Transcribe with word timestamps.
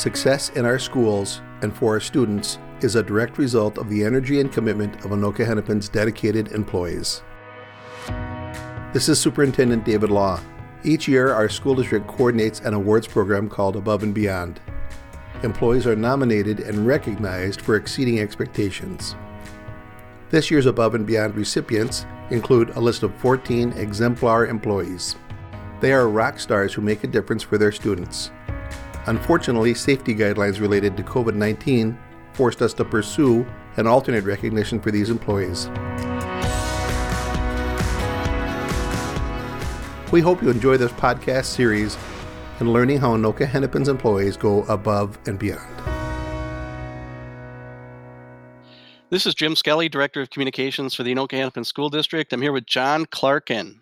Success 0.00 0.48
in 0.56 0.64
our 0.64 0.78
schools 0.78 1.42
and 1.60 1.76
for 1.76 1.92
our 1.92 2.00
students 2.00 2.58
is 2.80 2.94
a 2.94 3.02
direct 3.02 3.36
result 3.36 3.76
of 3.76 3.90
the 3.90 4.02
energy 4.02 4.40
and 4.40 4.50
commitment 4.50 4.94
of 5.04 5.10
Anoka 5.10 5.44
Hennepin's 5.44 5.90
dedicated 5.90 6.52
employees. 6.52 7.22
This 8.94 9.10
is 9.10 9.20
Superintendent 9.20 9.84
David 9.84 10.08
Law. 10.08 10.40
Each 10.84 11.06
year, 11.06 11.34
our 11.34 11.50
school 11.50 11.74
district 11.74 12.06
coordinates 12.06 12.60
an 12.60 12.72
awards 12.72 13.06
program 13.06 13.50
called 13.50 13.76
Above 13.76 14.02
and 14.02 14.14
Beyond. 14.14 14.58
Employees 15.42 15.86
are 15.86 15.94
nominated 15.94 16.60
and 16.60 16.86
recognized 16.86 17.60
for 17.60 17.76
exceeding 17.76 18.20
expectations. 18.20 19.16
This 20.30 20.50
year's 20.50 20.64
Above 20.64 20.94
and 20.94 21.06
Beyond 21.06 21.36
recipients 21.36 22.06
include 22.30 22.70
a 22.70 22.80
list 22.80 23.02
of 23.02 23.14
14 23.16 23.74
exemplar 23.74 24.46
employees. 24.46 25.16
They 25.80 25.92
are 25.92 26.08
rock 26.08 26.40
stars 26.40 26.72
who 26.72 26.80
make 26.80 27.04
a 27.04 27.06
difference 27.06 27.42
for 27.42 27.58
their 27.58 27.70
students. 27.70 28.30
Unfortunately, 29.06 29.74
safety 29.74 30.14
guidelines 30.14 30.60
related 30.60 30.96
to 30.96 31.02
COVID 31.02 31.34
19 31.34 31.98
forced 32.32 32.62
us 32.62 32.72
to 32.74 32.84
pursue 32.84 33.46
an 33.76 33.86
alternate 33.86 34.24
recognition 34.24 34.80
for 34.80 34.90
these 34.90 35.10
employees. 35.10 35.68
We 40.12 40.20
hope 40.20 40.42
you 40.42 40.50
enjoy 40.50 40.76
this 40.76 40.92
podcast 40.92 41.46
series 41.46 41.96
and 42.58 42.72
learning 42.72 42.98
how 42.98 43.16
Anoka 43.16 43.46
Hennepin's 43.46 43.88
employees 43.88 44.36
go 44.36 44.62
above 44.64 45.18
and 45.26 45.38
beyond. 45.38 45.76
This 49.10 49.26
is 49.26 49.34
Jim 49.34 49.56
Skelly, 49.56 49.88
Director 49.88 50.20
of 50.20 50.30
Communications 50.30 50.94
for 50.94 51.02
the 51.02 51.12
Anoka 51.12 51.32
Hennepin 51.32 51.64
School 51.64 51.88
District. 51.88 52.32
I'm 52.32 52.42
here 52.42 52.52
with 52.52 52.66
John 52.66 53.06
Clarkin, 53.06 53.79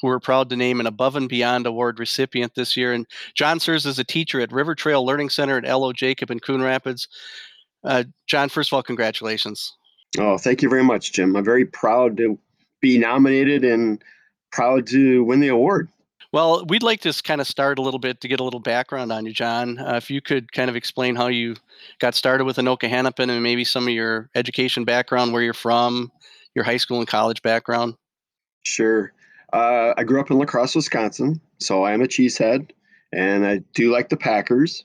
who 0.00 0.08
we're 0.08 0.20
proud 0.20 0.50
to 0.50 0.56
name 0.56 0.80
an 0.80 0.86
Above 0.86 1.16
and 1.16 1.28
Beyond 1.28 1.66
Award 1.66 1.98
recipient 1.98 2.54
this 2.54 2.76
year. 2.76 2.92
And 2.92 3.06
John 3.34 3.60
serves 3.60 3.86
as 3.86 3.98
a 3.98 4.04
teacher 4.04 4.40
at 4.40 4.52
River 4.52 4.74
Trail 4.74 5.04
Learning 5.04 5.30
Center 5.30 5.58
at 5.58 5.64
LO 5.64 5.92
Jacob 5.92 6.30
in 6.30 6.40
Coon 6.40 6.62
Rapids. 6.62 7.08
Uh, 7.84 8.04
John, 8.26 8.48
first 8.48 8.70
of 8.70 8.74
all, 8.74 8.82
congratulations. 8.82 9.72
Oh, 10.18 10.38
thank 10.38 10.62
you 10.62 10.68
very 10.68 10.84
much, 10.84 11.12
Jim. 11.12 11.36
I'm 11.36 11.44
very 11.44 11.64
proud 11.64 12.16
to 12.18 12.38
be 12.80 12.98
nominated 12.98 13.64
and 13.64 14.02
proud 14.52 14.86
to 14.88 15.24
win 15.24 15.40
the 15.40 15.48
award. 15.48 15.88
Well, 16.32 16.66
we'd 16.66 16.82
like 16.82 17.00
to 17.02 17.12
kind 17.22 17.40
of 17.40 17.46
start 17.46 17.78
a 17.78 17.82
little 17.82 18.00
bit 18.00 18.20
to 18.20 18.28
get 18.28 18.40
a 18.40 18.44
little 18.44 18.60
background 18.60 19.12
on 19.12 19.24
you, 19.24 19.32
John. 19.32 19.78
Uh, 19.78 19.94
if 19.94 20.10
you 20.10 20.20
could 20.20 20.52
kind 20.52 20.68
of 20.68 20.76
explain 20.76 21.16
how 21.16 21.28
you 21.28 21.56
got 21.98 22.14
started 22.14 22.44
with 22.44 22.56
Anoka 22.56 22.88
Hennepin 22.88 23.30
and 23.30 23.42
maybe 23.42 23.64
some 23.64 23.84
of 23.86 23.94
your 23.94 24.28
education 24.34 24.84
background, 24.84 25.32
where 25.32 25.42
you're 25.42 25.54
from, 25.54 26.10
your 26.54 26.64
high 26.64 26.76
school 26.76 26.98
and 26.98 27.08
college 27.08 27.42
background. 27.42 27.94
Sure. 28.64 29.12
Uh, 29.52 29.94
I 29.96 30.04
grew 30.04 30.20
up 30.20 30.30
in 30.30 30.38
La 30.38 30.44
Crosse, 30.44 30.74
Wisconsin, 30.74 31.40
so 31.58 31.84
I 31.84 31.92
am 31.92 32.02
a 32.02 32.06
cheesehead, 32.06 32.70
and 33.12 33.46
I 33.46 33.58
do 33.74 33.92
like 33.92 34.08
the 34.08 34.16
Packers. 34.16 34.84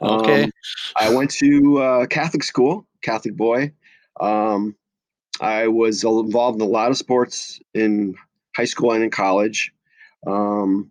Okay. 0.00 0.44
Um, 0.44 0.50
I 0.96 1.14
went 1.14 1.30
to 1.32 1.78
uh, 1.78 2.06
Catholic 2.06 2.42
school, 2.42 2.86
Catholic 3.02 3.36
boy. 3.36 3.72
Um, 4.20 4.74
I 5.40 5.68
was 5.68 6.04
involved 6.04 6.60
in 6.60 6.66
a 6.66 6.70
lot 6.70 6.90
of 6.90 6.96
sports 6.96 7.60
in 7.74 8.14
high 8.56 8.64
school 8.64 8.92
and 8.92 9.04
in 9.04 9.10
college. 9.10 9.72
Um, 10.26 10.90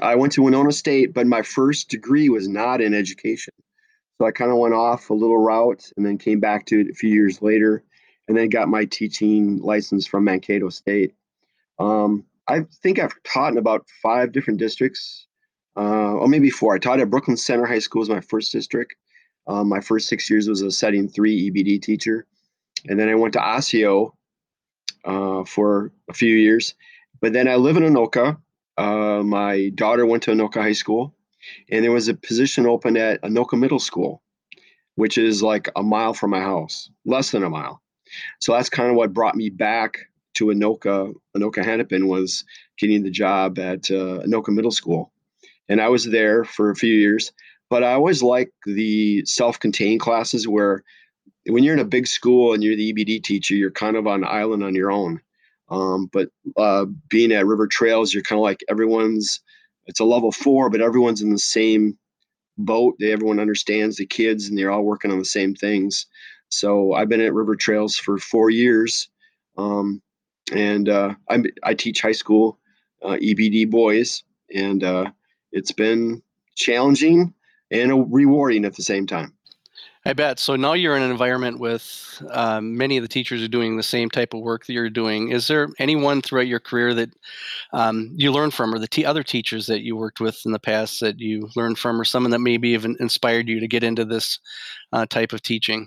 I 0.00 0.14
went 0.14 0.32
to 0.34 0.42
Winona 0.42 0.72
State, 0.72 1.12
but 1.12 1.26
my 1.26 1.42
first 1.42 1.88
degree 1.88 2.28
was 2.28 2.48
not 2.48 2.80
in 2.80 2.94
education. 2.94 3.52
So 4.18 4.26
I 4.26 4.30
kind 4.32 4.50
of 4.50 4.58
went 4.58 4.74
off 4.74 5.10
a 5.10 5.14
little 5.14 5.38
route 5.38 5.90
and 5.96 6.04
then 6.04 6.18
came 6.18 6.40
back 6.40 6.66
to 6.66 6.80
it 6.80 6.90
a 6.90 6.94
few 6.94 7.10
years 7.10 7.42
later 7.42 7.82
and 8.28 8.36
then 8.36 8.48
got 8.48 8.68
my 8.68 8.84
teaching 8.84 9.60
license 9.60 10.06
from 10.06 10.24
Mankato 10.24 10.68
State. 10.68 11.14
Um, 11.80 12.24
I 12.46 12.60
think 12.82 12.98
I've 12.98 13.14
taught 13.24 13.52
in 13.52 13.58
about 13.58 13.86
five 14.02 14.32
different 14.32 14.60
districts, 14.60 15.26
uh, 15.76 16.14
or 16.14 16.28
maybe 16.28 16.50
four. 16.50 16.74
I 16.74 16.78
taught 16.78 17.00
at 17.00 17.10
Brooklyn 17.10 17.36
Center 17.36 17.64
High 17.64 17.78
School, 17.78 18.00
was 18.00 18.10
my 18.10 18.20
first 18.20 18.52
district. 18.52 18.94
Um, 19.46 19.68
my 19.68 19.80
first 19.80 20.08
six 20.08 20.28
years 20.28 20.48
was 20.48 20.60
a 20.60 20.70
setting 20.70 21.08
three 21.08 21.50
EBD 21.50 21.80
teacher. 21.82 22.26
And 22.88 22.98
then 22.98 23.08
I 23.08 23.14
went 23.14 23.32
to 23.32 23.40
Osseo 23.40 24.14
uh, 25.04 25.44
for 25.44 25.92
a 26.08 26.12
few 26.12 26.34
years. 26.36 26.74
But 27.20 27.32
then 27.32 27.48
I 27.48 27.56
live 27.56 27.76
in 27.76 27.82
Anoka. 27.82 28.36
Uh, 28.76 29.22
my 29.22 29.70
daughter 29.74 30.04
went 30.06 30.22
to 30.24 30.30
Anoka 30.30 30.60
High 30.60 30.72
School, 30.72 31.14
and 31.70 31.84
there 31.84 31.92
was 31.92 32.08
a 32.08 32.14
position 32.14 32.66
open 32.66 32.96
at 32.96 33.20
Anoka 33.22 33.58
Middle 33.58 33.78
School, 33.78 34.22
which 34.94 35.18
is 35.18 35.42
like 35.42 35.68
a 35.76 35.82
mile 35.82 36.14
from 36.14 36.30
my 36.30 36.40
house, 36.40 36.90
less 37.04 37.30
than 37.30 37.42
a 37.42 37.50
mile. 37.50 37.82
So 38.40 38.52
that's 38.52 38.70
kind 38.70 38.90
of 38.90 38.96
what 38.96 39.12
brought 39.12 39.36
me 39.36 39.50
back 39.50 39.98
to 40.34 40.46
Anoka. 40.46 41.12
Anoka 41.36 41.64
Hennepin 41.64 42.08
was 42.08 42.44
getting 42.78 43.02
the 43.02 43.10
job 43.10 43.58
at 43.58 43.90
uh, 43.90 44.22
Anoka 44.26 44.48
Middle 44.48 44.70
School, 44.70 45.12
and 45.68 45.80
I 45.80 45.88
was 45.88 46.04
there 46.04 46.44
for 46.44 46.70
a 46.70 46.76
few 46.76 46.94
years. 46.94 47.32
But 47.68 47.84
I 47.84 47.92
always 47.92 48.22
like 48.22 48.52
the 48.66 49.24
self-contained 49.24 50.00
classes 50.00 50.48
where 50.48 50.82
when 51.46 51.62
you're 51.62 51.74
in 51.74 51.80
a 51.80 51.84
big 51.84 52.06
school 52.06 52.52
and 52.52 52.62
you're 52.62 52.76
the 52.76 52.92
EBD 52.92 53.22
teacher, 53.22 53.54
you're 53.54 53.70
kind 53.70 53.96
of 53.96 54.06
on 54.06 54.24
an 54.24 54.28
island 54.28 54.64
on 54.64 54.74
your 54.74 54.90
own. 54.90 55.20
Um, 55.68 56.06
but 56.12 56.30
uh, 56.56 56.86
being 57.08 57.32
at 57.32 57.46
River 57.46 57.66
Trails, 57.68 58.12
you're 58.12 58.24
kind 58.24 58.38
of 58.38 58.42
like 58.42 58.64
everyone's. 58.68 59.40
It's 59.86 60.00
a 60.00 60.04
level 60.04 60.30
four, 60.30 60.70
but 60.70 60.80
everyone's 60.80 61.22
in 61.22 61.30
the 61.30 61.38
same 61.38 61.96
boat. 62.58 62.96
Everyone 63.02 63.40
understands 63.40 63.96
the 63.96 64.06
kids, 64.06 64.48
and 64.48 64.58
they're 64.58 64.70
all 64.70 64.84
working 64.84 65.10
on 65.10 65.18
the 65.18 65.24
same 65.24 65.54
things. 65.54 66.06
So 66.48 66.92
I've 66.92 67.08
been 67.08 67.20
at 67.20 67.32
River 67.32 67.56
Trails 67.56 67.96
for 67.96 68.18
four 68.18 68.50
years, 68.50 69.08
um, 69.56 70.02
and 70.50 70.88
uh, 70.88 71.14
I, 71.28 71.42
I 71.62 71.74
teach 71.74 72.00
high 72.00 72.12
school 72.12 72.58
uh, 73.02 73.16
EBD 73.16 73.70
boys, 73.70 74.22
and 74.54 74.82
uh, 74.84 75.10
it's 75.52 75.72
been 75.72 76.22
challenging 76.56 77.34
and 77.70 78.12
rewarding 78.12 78.64
at 78.64 78.74
the 78.74 78.82
same 78.82 79.06
time. 79.06 79.32
I 80.06 80.14
bet. 80.14 80.38
So 80.38 80.56
now 80.56 80.72
you're 80.72 80.96
in 80.96 81.02
an 81.02 81.10
environment 81.10 81.60
with 81.60 82.22
um, 82.30 82.78
many 82.78 82.96
of 82.96 83.02
the 83.02 83.08
teachers 83.08 83.42
are 83.42 83.48
doing 83.48 83.76
the 83.76 83.82
same 83.82 84.08
type 84.08 84.32
of 84.32 84.40
work 84.40 84.64
that 84.64 84.72
you're 84.72 84.88
doing. 84.88 85.30
Is 85.30 85.46
there 85.46 85.68
anyone 85.78 86.22
throughout 86.22 86.46
your 86.46 86.58
career 86.58 86.94
that 86.94 87.10
um, 87.74 88.10
you 88.16 88.32
learned 88.32 88.54
from, 88.54 88.74
or 88.74 88.78
the 88.78 88.88
t- 88.88 89.04
other 89.04 89.22
teachers 89.22 89.66
that 89.66 89.82
you 89.82 89.96
worked 89.96 90.18
with 90.18 90.40
in 90.46 90.52
the 90.52 90.58
past 90.58 91.00
that 91.00 91.20
you 91.20 91.50
learned 91.54 91.78
from, 91.78 92.00
or 92.00 92.06
someone 92.06 92.30
that 92.30 92.38
maybe 92.38 92.70
even 92.70 92.96
inspired 92.98 93.46
you 93.46 93.60
to 93.60 93.68
get 93.68 93.84
into 93.84 94.06
this 94.06 94.38
uh, 94.94 95.04
type 95.04 95.34
of 95.34 95.42
teaching? 95.42 95.86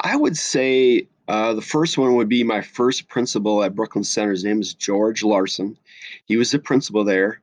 I 0.00 0.16
would 0.16 0.36
say 0.36 1.08
uh, 1.28 1.54
the 1.54 1.62
first 1.62 1.98
one 1.98 2.16
would 2.16 2.28
be 2.28 2.44
my 2.44 2.60
first 2.60 3.08
principal 3.08 3.62
at 3.62 3.74
Brooklyn 3.74 4.04
Center. 4.04 4.32
His 4.32 4.44
name 4.44 4.60
is 4.60 4.74
George 4.74 5.22
Larson. 5.22 5.78
He 6.26 6.36
was 6.36 6.50
the 6.50 6.58
principal 6.58 7.04
there, 7.04 7.40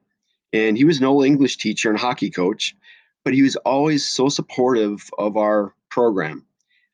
and 0.53 0.78
he 0.78 0.84
was 0.84 1.00
an 1.00 1.06
old 1.06 1.25
English 1.25 1.58
teacher 1.58 1.90
and 1.90 2.00
hockey 2.00 2.30
coach 2.30 2.75
but 3.24 3.34
he 3.34 3.42
was 3.42 3.56
always 3.58 4.08
so 4.08 4.30
supportive 4.30 5.09
of 5.18 5.38
our 5.38 5.74
program. 5.90 6.46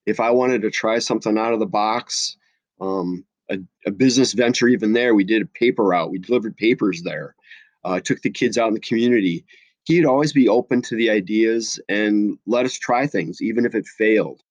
If 0.05 0.19
I 0.19 0.31
wanted 0.31 0.61
to 0.61 0.71
try 0.71 0.99
something 0.99 1.37
out 1.37 1.53
of 1.53 1.59
the 1.59 1.65
box, 1.65 2.37
um, 2.79 3.25
a, 3.49 3.57
a, 3.85 3.91
business 3.91 4.33
venture, 4.33 4.67
even 4.67 4.93
there, 4.93 5.15
we 5.15 5.23
did 5.23 5.41
a 5.41 5.45
paper 5.45 5.83
route. 5.83 6.11
We 6.11 6.19
delivered 6.19 6.57
papers 6.57 7.01
there. 7.03 7.35
Uh, 7.83 7.99
took 7.99 8.21
the 8.21 8.29
kids 8.29 8.57
out 8.57 8.67
in 8.67 8.73
the 8.73 8.79
community. 8.79 9.45
He'd 9.85 10.05
always 10.05 10.33
be 10.33 10.49
open 10.49 10.81
to 10.83 10.95
the 10.95 11.09
ideas 11.09 11.79
and 11.87 12.37
let 12.45 12.65
us 12.65 12.77
try 12.77 13.07
things, 13.07 13.41
even 13.41 13.65
if 13.65 13.73
it 13.73 13.87
failed. 13.87 14.41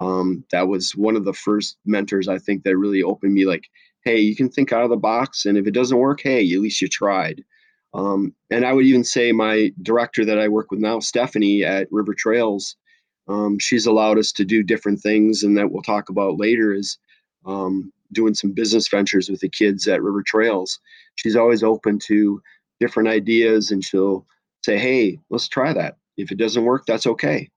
Um, 0.00 0.44
that 0.52 0.68
was 0.68 0.94
one 0.94 1.16
of 1.16 1.24
the 1.24 1.32
first 1.32 1.76
mentors 1.84 2.28
I 2.28 2.38
think 2.38 2.62
that 2.62 2.76
really 2.76 3.02
opened 3.02 3.34
me 3.34 3.46
like, 3.46 3.68
hey, 4.04 4.18
you 4.18 4.36
can 4.36 4.48
think 4.48 4.72
out 4.72 4.84
of 4.84 4.90
the 4.90 4.96
box, 4.96 5.44
and 5.44 5.58
if 5.58 5.66
it 5.66 5.74
doesn't 5.74 5.98
work, 5.98 6.20
hey, 6.22 6.40
at 6.52 6.60
least 6.60 6.80
you 6.80 6.88
tried. 6.88 7.44
Um, 7.94 8.34
and 8.50 8.64
I 8.64 8.72
would 8.72 8.84
even 8.84 9.04
say 9.04 9.32
my 9.32 9.72
director 9.82 10.24
that 10.24 10.38
I 10.38 10.48
work 10.48 10.70
with 10.70 10.80
now, 10.80 11.00
Stephanie 11.00 11.64
at 11.64 11.88
River 11.90 12.14
Trails, 12.14 12.76
um, 13.28 13.58
she's 13.58 13.86
allowed 13.86 14.18
us 14.18 14.32
to 14.32 14.44
do 14.44 14.62
different 14.62 15.00
things, 15.00 15.42
and 15.42 15.56
that 15.58 15.70
we'll 15.70 15.82
talk 15.82 16.08
about 16.08 16.38
later 16.38 16.72
is 16.72 16.98
um, 17.44 17.92
doing 18.12 18.34
some 18.34 18.52
business 18.52 18.88
ventures 18.88 19.28
with 19.28 19.40
the 19.40 19.48
kids 19.48 19.86
at 19.88 20.02
River 20.02 20.22
Trails. 20.22 20.78
She's 21.16 21.36
always 21.36 21.62
open 21.62 21.98
to 22.06 22.40
different 22.80 23.08
ideas, 23.08 23.70
and 23.70 23.84
she'll 23.84 24.26
say, 24.64 24.78
"Hey, 24.78 25.18
let's 25.30 25.48
try 25.48 25.72
that. 25.72 25.96
If 26.16 26.30
it 26.32 26.38
doesn't 26.38 26.64
work, 26.64 26.86
that's 26.86 27.06
okay." 27.06 27.50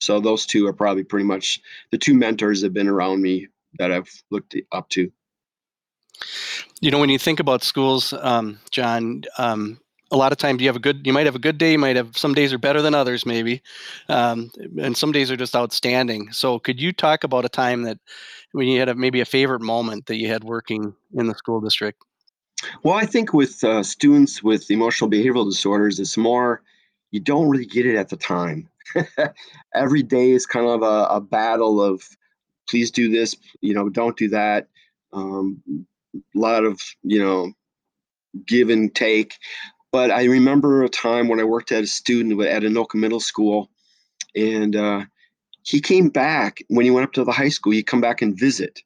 So 0.00 0.20
those 0.20 0.46
two 0.46 0.66
are 0.66 0.72
probably 0.72 1.04
pretty 1.04 1.26
much 1.26 1.60
the 1.90 1.98
two 1.98 2.14
mentors 2.14 2.60
that 2.60 2.66
have 2.66 2.74
been 2.74 2.88
around 2.88 3.22
me 3.22 3.48
that 3.78 3.92
I've 3.92 4.10
looked 4.30 4.56
up 4.72 4.88
to. 4.90 5.10
You 6.80 6.90
know, 6.90 6.98
when 6.98 7.10
you 7.10 7.18
think 7.18 7.40
about 7.40 7.62
schools, 7.62 8.12
um, 8.14 8.58
John, 8.70 9.24
um, 9.38 9.78
a 10.10 10.16
lot 10.16 10.32
of 10.32 10.38
times 10.38 10.60
you 10.60 10.68
have 10.68 10.76
a 10.76 10.80
good, 10.80 11.06
you 11.06 11.12
might 11.12 11.26
have 11.26 11.36
a 11.36 11.40
good 11.40 11.58
day, 11.58 11.72
you 11.72 11.78
might 11.78 11.96
have 11.96 12.16
some 12.16 12.34
days 12.34 12.52
are 12.52 12.58
better 12.58 12.82
than 12.82 12.94
others, 12.94 13.24
maybe, 13.24 13.62
um, 14.08 14.50
and 14.78 14.96
some 14.96 15.12
days 15.12 15.30
are 15.30 15.36
just 15.36 15.54
outstanding. 15.54 16.32
So, 16.32 16.58
could 16.58 16.80
you 16.80 16.92
talk 16.92 17.22
about 17.22 17.44
a 17.44 17.48
time 17.48 17.82
that 17.82 17.98
when 18.52 18.66
you 18.66 18.80
had 18.80 18.88
a, 18.88 18.94
maybe 18.94 19.20
a 19.20 19.24
favorite 19.24 19.60
moment 19.60 20.06
that 20.06 20.16
you 20.16 20.26
had 20.26 20.42
working 20.42 20.94
in 21.14 21.26
the 21.26 21.34
school 21.34 21.60
district? 21.60 22.02
Well, 22.82 22.94
I 22.94 23.06
think 23.06 23.32
with 23.32 23.62
uh, 23.62 23.82
students 23.82 24.42
with 24.42 24.70
emotional 24.70 25.08
behavioral 25.08 25.48
disorders, 25.48 26.00
it's 26.00 26.16
more 26.16 26.62
you 27.10 27.20
don't 27.20 27.48
really 27.48 27.66
get 27.66 27.86
it 27.86 27.96
at 27.96 28.08
the 28.08 28.16
time. 28.16 28.68
Every 29.74 30.02
day 30.02 30.30
is 30.30 30.46
kind 30.46 30.66
of 30.66 30.82
a, 30.82 31.06
a 31.14 31.20
battle 31.20 31.82
of 31.82 32.02
please 32.68 32.90
do 32.90 33.10
this, 33.10 33.34
you 33.60 33.74
know, 33.74 33.88
don't 33.88 34.16
do 34.16 34.28
that. 34.28 34.68
Um, 35.12 35.62
a 36.14 36.38
lot 36.38 36.64
of 36.64 36.80
you 37.02 37.22
know 37.22 37.52
give 38.46 38.70
and 38.70 38.94
take. 38.94 39.34
But 39.92 40.10
I 40.10 40.24
remember 40.24 40.84
a 40.84 40.88
time 40.88 41.28
when 41.28 41.40
I 41.40 41.44
worked 41.44 41.72
at 41.72 41.82
a 41.82 41.88
student 41.88 42.40
at 42.42 42.62
Anoka 42.62 42.94
Middle 42.94 43.20
School, 43.20 43.70
and 44.36 44.76
uh, 44.76 45.04
he 45.62 45.80
came 45.80 46.08
back 46.08 46.62
when 46.68 46.84
he 46.84 46.92
went 46.92 47.04
up 47.04 47.12
to 47.14 47.24
the 47.24 47.32
high 47.32 47.48
school. 47.48 47.72
He'd 47.72 47.84
come 47.84 48.00
back 48.00 48.22
and 48.22 48.38
visit, 48.38 48.80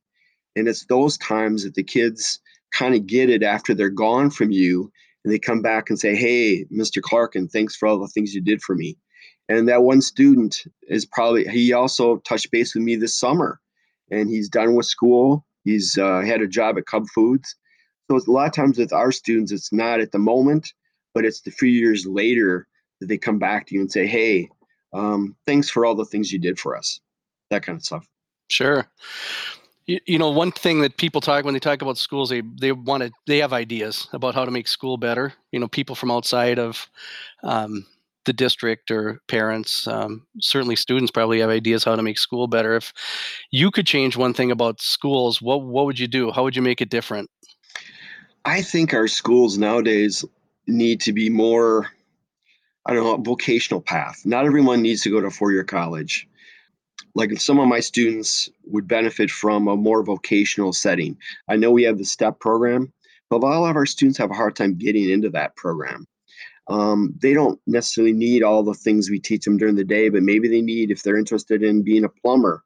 and 0.56 0.66
it's 0.66 0.86
those 0.86 1.18
times 1.18 1.64
that 1.64 1.74
the 1.74 1.84
kids 1.84 2.40
kind 2.72 2.94
of 2.94 3.06
get 3.06 3.30
it 3.30 3.42
after 3.42 3.74
they're 3.74 3.90
gone 3.90 4.30
from 4.30 4.50
you, 4.50 4.90
and 5.24 5.32
they 5.32 5.38
come 5.38 5.60
back 5.60 5.90
and 5.90 5.98
say, 5.98 6.14
"Hey, 6.14 6.64
Mr. 6.72 7.02
Clark, 7.02 7.34
and 7.34 7.50
thanks 7.50 7.76
for 7.76 7.86
all 7.86 7.98
the 7.98 8.08
things 8.08 8.34
you 8.34 8.40
did 8.40 8.62
for 8.62 8.74
me." 8.74 8.96
And 9.48 9.68
that 9.68 9.82
one 9.82 10.00
student 10.00 10.62
is 10.88 11.04
probably 11.04 11.46
he 11.46 11.72
also 11.72 12.16
touched 12.18 12.50
base 12.50 12.74
with 12.74 12.82
me 12.82 12.96
this 12.96 13.18
summer, 13.18 13.60
and 14.10 14.28
he's 14.28 14.48
done 14.48 14.74
with 14.74 14.86
school. 14.86 15.44
He's 15.64 15.98
uh, 15.98 16.20
had 16.20 16.40
a 16.40 16.46
job 16.46 16.78
at 16.78 16.86
Cub 16.86 17.06
Foods. 17.14 17.54
So 18.10 18.16
a 18.16 18.30
lot 18.30 18.46
of 18.46 18.52
times 18.52 18.78
with 18.78 18.92
our 18.92 19.12
students, 19.12 19.52
it's 19.52 19.72
not 19.72 20.00
at 20.00 20.12
the 20.12 20.18
moment, 20.18 20.72
but 21.14 21.24
it's 21.24 21.40
the 21.40 21.50
few 21.50 21.68
years 21.68 22.06
later 22.06 22.66
that 23.00 23.06
they 23.06 23.18
come 23.18 23.38
back 23.38 23.66
to 23.66 23.74
you 23.74 23.80
and 23.80 23.90
say, 23.90 24.06
"Hey, 24.06 24.48
um, 24.92 25.36
thanks 25.46 25.70
for 25.70 25.84
all 25.84 25.94
the 25.94 26.04
things 26.04 26.32
you 26.32 26.38
did 26.38 26.58
for 26.58 26.76
us." 26.76 27.00
That 27.50 27.62
kind 27.62 27.76
of 27.76 27.84
stuff. 27.84 28.06
Sure. 28.48 28.88
You, 29.86 30.18
know, 30.18 30.30
one 30.30 30.50
thing 30.50 30.80
that 30.80 30.96
people 30.96 31.20
talk 31.20 31.44
when 31.44 31.52
they 31.52 31.60
talk 31.60 31.82
about 31.82 31.98
schools, 31.98 32.30
they 32.30 32.40
they 32.58 32.72
want 32.72 33.02
to 33.02 33.12
they 33.26 33.38
have 33.38 33.52
ideas 33.52 34.08
about 34.14 34.34
how 34.34 34.46
to 34.46 34.50
make 34.50 34.66
school 34.66 34.96
better. 34.96 35.34
You 35.52 35.60
know, 35.60 35.68
people 35.68 35.94
from 35.94 36.10
outside 36.10 36.58
of 36.58 36.88
um, 37.42 37.84
the 38.24 38.32
district 38.32 38.90
or 38.90 39.20
parents, 39.28 39.86
um, 39.86 40.26
certainly 40.40 40.76
students 40.76 41.10
probably 41.10 41.40
have 41.40 41.50
ideas 41.50 41.84
how 41.84 41.96
to 41.96 42.02
make 42.02 42.18
school 42.18 42.46
better. 42.46 42.76
If 42.76 42.92
you 43.50 43.70
could 43.70 43.86
change 43.86 44.16
one 44.16 44.34
thing 44.34 44.50
about 44.50 44.80
schools, 44.80 45.40
what 45.40 45.62
what 45.62 45.86
would 45.86 45.98
you 45.98 46.08
do? 46.08 46.30
How 46.30 46.42
would 46.42 46.56
you 46.56 46.62
make 46.62 46.80
it 46.80 46.90
different? 46.90 47.30
I 48.44 48.62
think 48.62 48.92
our 48.92 49.08
schools 49.08 49.56
nowadays 49.56 50.24
need 50.66 51.00
to 51.02 51.12
be 51.12 51.30
more, 51.30 51.90
I 52.86 52.92
don't 52.92 53.04
know, 53.04 53.16
vocational 53.16 53.80
path. 53.80 54.22
Not 54.24 54.44
everyone 54.44 54.82
needs 54.82 55.02
to 55.02 55.10
go 55.10 55.20
to 55.20 55.28
a 55.28 55.30
four 55.30 55.52
year 55.52 55.64
college. 55.64 56.28
Like 57.14 57.40
some 57.40 57.58
of 57.58 57.68
my 57.68 57.80
students 57.80 58.50
would 58.66 58.88
benefit 58.88 59.30
from 59.30 59.68
a 59.68 59.76
more 59.76 60.02
vocational 60.02 60.72
setting. 60.72 61.16
I 61.48 61.56
know 61.56 61.70
we 61.70 61.84
have 61.84 61.98
the 61.98 62.04
STEP 62.04 62.40
program, 62.40 62.92
but 63.30 63.36
a 63.36 63.46
lot 63.46 63.70
of 63.70 63.76
our 63.76 63.86
students 63.86 64.18
have 64.18 64.30
a 64.30 64.34
hard 64.34 64.56
time 64.56 64.74
getting 64.74 65.08
into 65.08 65.30
that 65.30 65.56
program. 65.56 66.06
Um, 66.68 67.14
they 67.20 67.34
don't 67.34 67.60
necessarily 67.66 68.12
need 68.12 68.42
all 68.42 68.62
the 68.62 68.74
things 68.74 69.10
we 69.10 69.20
teach 69.20 69.44
them 69.44 69.58
during 69.58 69.76
the 69.76 69.84
day, 69.84 70.08
but 70.08 70.22
maybe 70.22 70.48
they 70.48 70.62
need, 70.62 70.90
if 70.90 71.02
they're 71.02 71.18
interested 71.18 71.62
in 71.62 71.82
being 71.82 72.04
a 72.04 72.08
plumber, 72.08 72.62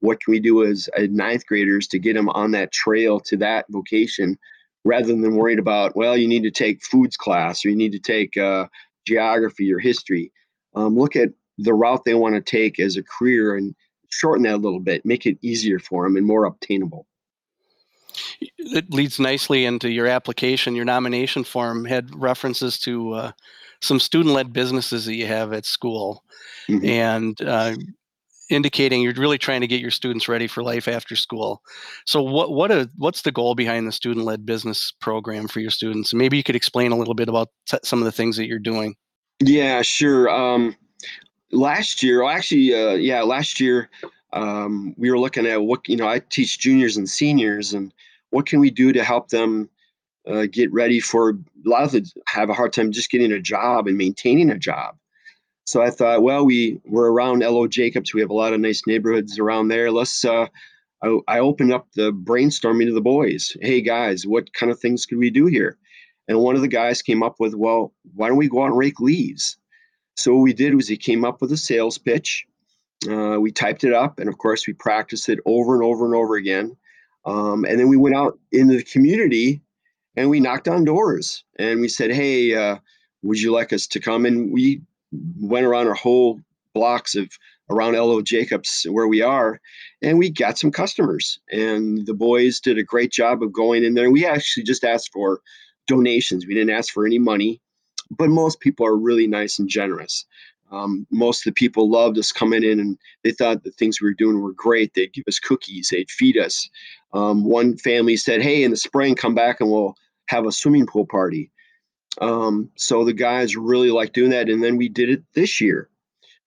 what 0.00 0.20
can 0.22 0.32
we 0.32 0.40
do 0.40 0.64
as, 0.64 0.88
as 0.96 1.10
ninth 1.10 1.46
graders 1.46 1.86
to 1.88 1.98
get 1.98 2.14
them 2.14 2.28
on 2.30 2.50
that 2.52 2.72
trail 2.72 3.20
to 3.20 3.36
that 3.36 3.66
vocation 3.68 4.38
rather 4.84 5.08
than 5.08 5.36
worried 5.36 5.58
about, 5.58 5.94
well, 5.94 6.16
you 6.16 6.26
need 6.26 6.42
to 6.42 6.50
take 6.50 6.82
foods 6.82 7.16
class 7.16 7.64
or 7.64 7.70
you 7.70 7.76
need 7.76 7.92
to 7.92 8.00
take 8.00 8.36
uh, 8.36 8.66
geography 9.06 9.72
or 9.72 9.78
history. 9.78 10.32
Um, 10.74 10.96
look 10.96 11.14
at 11.14 11.30
the 11.58 11.74
route 11.74 12.04
they 12.04 12.14
want 12.14 12.34
to 12.34 12.40
take 12.40 12.80
as 12.80 12.96
a 12.96 13.02
career 13.02 13.56
and 13.56 13.74
shorten 14.08 14.42
that 14.44 14.54
a 14.54 14.56
little 14.56 14.80
bit, 14.80 15.06
make 15.06 15.26
it 15.26 15.38
easier 15.42 15.78
for 15.78 16.04
them 16.04 16.16
and 16.16 16.26
more 16.26 16.46
obtainable. 16.46 17.06
It 18.58 18.92
leads 18.92 19.18
nicely 19.18 19.64
into 19.64 19.90
your 19.90 20.06
application. 20.06 20.74
Your 20.74 20.84
nomination 20.84 21.44
form 21.44 21.84
had 21.84 22.10
references 22.14 22.78
to 22.80 23.12
uh, 23.12 23.32
some 23.80 24.00
student-led 24.00 24.52
businesses 24.52 25.06
that 25.06 25.14
you 25.14 25.26
have 25.26 25.52
at 25.52 25.66
school, 25.66 26.24
mm-hmm. 26.68 26.84
and 26.86 27.40
uh, 27.42 27.74
indicating 28.48 29.02
you're 29.02 29.14
really 29.14 29.38
trying 29.38 29.60
to 29.60 29.66
get 29.66 29.80
your 29.80 29.90
students 29.90 30.28
ready 30.28 30.46
for 30.46 30.62
life 30.62 30.88
after 30.88 31.16
school. 31.16 31.62
So, 32.06 32.22
what 32.22 32.52
what 32.52 32.70
a, 32.70 32.90
what's 32.96 33.22
the 33.22 33.32
goal 33.32 33.54
behind 33.54 33.86
the 33.86 33.92
student-led 33.92 34.46
business 34.46 34.92
program 35.00 35.48
for 35.48 35.60
your 35.60 35.70
students? 35.70 36.14
Maybe 36.14 36.36
you 36.36 36.42
could 36.42 36.56
explain 36.56 36.92
a 36.92 36.96
little 36.96 37.14
bit 37.14 37.28
about 37.28 37.48
t- 37.66 37.78
some 37.82 37.98
of 37.98 38.04
the 38.04 38.12
things 38.12 38.36
that 38.36 38.46
you're 38.46 38.58
doing. 38.58 38.94
Yeah, 39.40 39.82
sure. 39.82 40.30
Um, 40.30 40.76
last 41.50 42.02
year, 42.02 42.22
actually, 42.24 42.74
uh, 42.74 42.94
yeah, 42.94 43.22
last 43.22 43.60
year 43.60 43.90
um, 44.32 44.94
we 44.96 45.10
were 45.10 45.18
looking 45.18 45.46
at 45.46 45.62
what 45.62 45.88
you 45.88 45.96
know. 45.96 46.08
I 46.08 46.20
teach 46.20 46.58
juniors 46.58 46.96
and 46.96 47.08
seniors, 47.08 47.74
and 47.74 47.92
what 48.30 48.46
can 48.46 48.60
we 48.60 48.70
do 48.70 48.92
to 48.92 49.04
help 49.04 49.28
them 49.28 49.68
uh, 50.26 50.46
get 50.50 50.72
ready 50.72 51.00
for 51.00 51.30
a 51.30 51.34
lot 51.64 51.84
of 51.84 51.92
them 51.92 52.04
have 52.26 52.50
a 52.50 52.54
hard 52.54 52.72
time 52.72 52.92
just 52.92 53.10
getting 53.10 53.32
a 53.32 53.40
job 53.40 53.86
and 53.86 53.98
maintaining 53.98 54.50
a 54.50 54.58
job. 54.58 54.96
So 55.64 55.82
I 55.82 55.90
thought, 55.90 56.22
well, 56.22 56.44
we 56.44 56.80
we're 56.84 57.10
around 57.10 57.40
LO 57.40 57.66
Jacobs. 57.66 58.12
We 58.12 58.20
have 58.20 58.30
a 58.30 58.34
lot 58.34 58.52
of 58.52 58.60
nice 58.60 58.82
neighborhoods 58.86 59.38
around 59.38 59.68
there. 59.68 59.90
Let's. 59.90 60.24
Uh, 60.24 60.46
I, 61.02 61.18
I 61.26 61.38
opened 61.40 61.72
up 61.72 61.88
the 61.94 62.12
brainstorming 62.12 62.86
to 62.86 62.94
the 62.94 63.00
boys. 63.00 63.56
Hey 63.60 63.80
guys, 63.80 64.26
what 64.26 64.52
kind 64.54 64.70
of 64.70 64.78
things 64.78 65.04
could 65.04 65.18
we 65.18 65.30
do 65.30 65.46
here? 65.46 65.76
And 66.28 66.38
one 66.38 66.54
of 66.54 66.62
the 66.62 66.68
guys 66.68 67.02
came 67.02 67.22
up 67.22 67.40
with, 67.40 67.54
well, 67.54 67.92
why 68.14 68.28
don't 68.28 68.36
we 68.36 68.48
go 68.48 68.62
out 68.62 68.66
and 68.66 68.78
rake 68.78 69.00
leaves? 69.00 69.56
So 70.16 70.34
what 70.34 70.42
we 70.42 70.52
did 70.52 70.74
was 70.74 70.86
he 70.86 70.96
came 70.96 71.24
up 71.24 71.40
with 71.40 71.50
a 71.50 71.56
sales 71.56 71.98
pitch. 71.98 72.46
Uh, 73.08 73.38
we 73.40 73.50
typed 73.50 73.84
it 73.84 73.92
up, 73.92 74.18
and 74.18 74.28
of 74.28 74.38
course 74.38 74.66
we 74.66 74.72
practiced 74.72 75.28
it 75.28 75.40
over 75.46 75.74
and 75.74 75.82
over 75.82 76.04
and 76.04 76.14
over 76.14 76.36
again. 76.36 76.76
Um, 77.24 77.64
and 77.64 77.78
then 77.78 77.88
we 77.88 77.96
went 77.96 78.16
out 78.16 78.38
into 78.50 78.76
the 78.76 78.82
community 78.82 79.62
and 80.16 80.28
we 80.28 80.40
knocked 80.40 80.68
on 80.68 80.84
doors 80.84 81.44
and 81.58 81.80
we 81.80 81.88
said, 81.88 82.12
"Hey, 82.12 82.54
uh, 82.54 82.78
would 83.22 83.40
you 83.40 83.52
like 83.52 83.72
us 83.72 83.86
to 83.88 84.00
come?" 84.00 84.26
And 84.26 84.52
we 84.52 84.82
went 85.40 85.66
around 85.66 85.88
our 85.88 85.94
whole 85.94 86.40
blocks 86.74 87.14
of 87.14 87.30
around 87.70 87.94
LO 87.94 88.20
Jacobs 88.20 88.86
where 88.90 89.06
we 89.06 89.22
are, 89.22 89.60
and 90.02 90.18
we 90.18 90.30
got 90.30 90.58
some 90.58 90.70
customers. 90.70 91.38
And 91.50 92.06
the 92.06 92.14
boys 92.14 92.60
did 92.60 92.78
a 92.78 92.82
great 92.82 93.12
job 93.12 93.42
of 93.42 93.52
going 93.52 93.84
in 93.84 93.94
there. 93.94 94.10
We 94.10 94.26
actually 94.26 94.64
just 94.64 94.84
asked 94.84 95.10
for 95.12 95.40
donations. 95.86 96.46
We 96.46 96.54
didn't 96.54 96.76
ask 96.76 96.92
for 96.92 97.06
any 97.06 97.18
money, 97.18 97.60
but 98.10 98.28
most 98.28 98.60
people 98.60 98.86
are 98.86 98.96
really 98.96 99.26
nice 99.26 99.58
and 99.58 99.68
generous. 99.68 100.26
Um, 100.72 101.06
most 101.10 101.40
of 101.40 101.44
the 101.44 101.58
people 101.58 101.90
loved 101.90 102.18
us 102.18 102.32
coming 102.32 102.64
in 102.64 102.80
and 102.80 102.98
they 103.22 103.30
thought 103.30 103.62
the 103.62 103.70
things 103.70 104.00
we 104.00 104.08
were 104.08 104.14
doing 104.14 104.40
were 104.40 104.54
great. 104.54 104.94
They'd 104.94 105.12
give 105.12 105.24
us 105.28 105.38
cookies, 105.38 105.90
they'd 105.90 106.10
feed 106.10 106.38
us. 106.38 106.68
Um, 107.12 107.44
one 107.44 107.76
family 107.76 108.16
said, 108.16 108.42
Hey, 108.42 108.64
in 108.64 108.70
the 108.70 108.76
spring, 108.76 109.14
come 109.14 109.34
back 109.34 109.60
and 109.60 109.70
we'll 109.70 109.94
have 110.28 110.46
a 110.46 110.52
swimming 110.52 110.86
pool 110.86 111.06
party. 111.06 111.50
Um, 112.20 112.70
so 112.76 113.04
the 113.04 113.12
guys 113.12 113.54
really 113.54 113.90
like 113.90 114.14
doing 114.14 114.30
that. 114.30 114.48
And 114.48 114.62
then 114.62 114.76
we 114.76 114.88
did 114.88 115.10
it 115.10 115.22
this 115.34 115.60
year. 115.60 115.88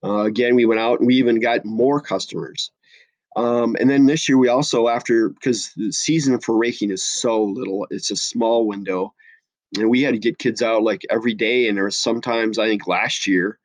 Uh, 0.04 0.24
again, 0.24 0.56
we 0.56 0.66
went 0.66 0.80
out 0.80 1.00
and 1.00 1.08
we 1.08 1.16
even 1.16 1.40
got 1.40 1.64
more 1.64 2.02
customers. 2.02 2.72
Um, 3.36 3.76
and 3.80 3.90
then 3.90 4.06
this 4.06 4.30
year, 4.30 4.38
we 4.38 4.48
also, 4.48 4.88
after 4.88 5.30
because 5.30 5.72
the 5.76 5.92
season 5.92 6.40
for 6.40 6.58
raking 6.58 6.92
is 6.92 7.04
so 7.04 7.44
little, 7.44 7.86
it's 7.90 8.12
a 8.12 8.16
small 8.16 8.66
window, 8.66 9.14
and 9.78 9.90
we 9.90 10.02
had 10.02 10.14
to 10.14 10.20
get 10.20 10.40
kids 10.40 10.62
out 10.62 10.84
like 10.84 11.02
every 11.10 11.34
day. 11.34 11.68
And 11.68 11.76
there 11.76 11.84
was 11.84 11.98
sometimes, 11.98 12.58
I 12.58 12.68
think 12.68 12.88
last 12.88 13.28
year, 13.28 13.60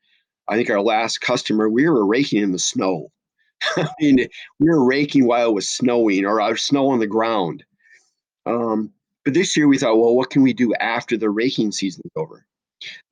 I 0.50 0.56
think 0.56 0.68
our 0.68 0.82
last 0.82 1.20
customer, 1.20 1.68
we 1.68 1.88
were 1.88 2.04
raking 2.04 2.42
in 2.42 2.52
the 2.52 2.58
snow. 2.58 3.10
I 3.76 3.88
mean, 4.00 4.26
we 4.58 4.68
were 4.68 4.84
raking 4.84 5.26
while 5.26 5.50
it 5.50 5.54
was 5.54 5.68
snowing 5.68 6.24
or 6.24 6.40
our 6.40 6.56
snow 6.56 6.88
on 6.88 6.98
the 6.98 7.06
ground. 7.06 7.62
Um, 8.46 8.92
but 9.24 9.34
this 9.34 9.56
year 9.56 9.68
we 9.68 9.78
thought, 9.78 9.98
well, 9.98 10.16
what 10.16 10.30
can 10.30 10.42
we 10.42 10.52
do 10.52 10.74
after 10.74 11.16
the 11.16 11.30
raking 11.30 11.70
season 11.72 12.02
is 12.04 12.12
over? 12.16 12.44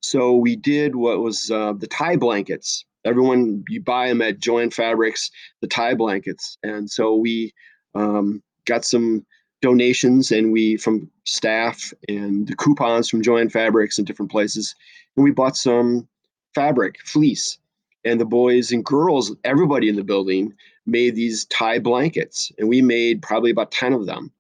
So 0.00 0.35
we 0.35 0.57
did 0.57 0.97
what 0.97 1.21
was 1.21 1.50
uh, 1.50 1.75
the 1.75 1.87
tie 1.87 2.16
blankets. 2.16 2.85
Everyone, 3.04 3.62
you 3.68 3.80
buy 3.80 4.09
them 4.09 4.23
at 4.23 4.40
Jo-Ann 4.40 4.71
Fabrics, 4.71 5.30
the 5.61 5.68
tie 5.68 5.95
blankets. 5.95 6.59
And 6.62 6.90
so 6.90 7.14
we 7.14 7.52
um, 7.95 8.42
got 8.64 8.85
some 8.85 9.25
donations 9.61 10.33
and 10.33 10.52
we 10.52 10.76
from 10.76 11.11
staff 11.25 11.92
and 12.09 12.49
the 12.49 12.57
coupons 12.57 13.09
from 13.09 13.23
Jo-Ann 13.23 13.50
Fabrics 13.50 13.99
and 13.99 14.07
different 14.07 14.30
places. 14.30 14.75
And 15.16 15.25
we 15.25 15.30
bought 15.30 15.57
some 15.57 16.09
fabric, 16.55 17.00
fleece. 17.05 17.59
And 18.05 18.21
the 18.21 18.25
boys 18.25 18.73
and 18.73 18.85
girls, 18.85 19.35
everybody 19.45 19.88
in 19.88 19.97
the 19.97 20.05
building 20.05 20.55
made 20.87 21.14
these 21.14 21.45
tie 21.47 21.78
blankets. 21.78 22.52
And 22.59 22.69
we 22.69 22.81
made 22.81 23.23
probably 23.23 23.50
about 23.50 23.71
10 23.71 23.93
of 23.93 24.07
them. 24.07 24.33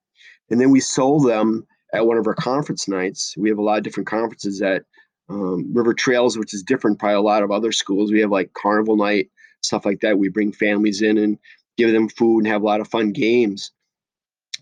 And 0.50 0.60
then 0.60 0.70
we 0.70 0.80
sold 0.80 1.26
them 1.26 1.66
at 1.92 2.06
one 2.06 2.16
of 2.16 2.26
our 2.26 2.34
conference 2.34 2.88
nights. 2.88 3.36
We 3.36 3.48
have 3.48 3.58
a 3.58 3.62
lot 3.62 3.78
of 3.78 3.84
different 3.84 4.06
conferences 4.06 4.62
at 4.62 4.84
um, 5.28 5.72
River 5.72 5.94
Trails, 5.94 6.38
which 6.38 6.54
is 6.54 6.62
different 6.62 6.98
by 6.98 7.12
a 7.12 7.20
lot 7.20 7.42
of 7.42 7.50
other 7.50 7.72
schools. 7.72 8.10
We 8.10 8.20
have 8.20 8.30
like 8.30 8.54
carnival 8.54 8.96
night, 8.96 9.30
stuff 9.62 9.84
like 9.84 10.00
that. 10.00 10.18
We 10.18 10.28
bring 10.28 10.52
families 10.52 11.02
in 11.02 11.18
and 11.18 11.38
give 11.76 11.92
them 11.92 12.08
food 12.08 12.40
and 12.40 12.46
have 12.46 12.62
a 12.62 12.66
lot 12.66 12.80
of 12.80 12.88
fun 12.88 13.12
games. 13.12 13.70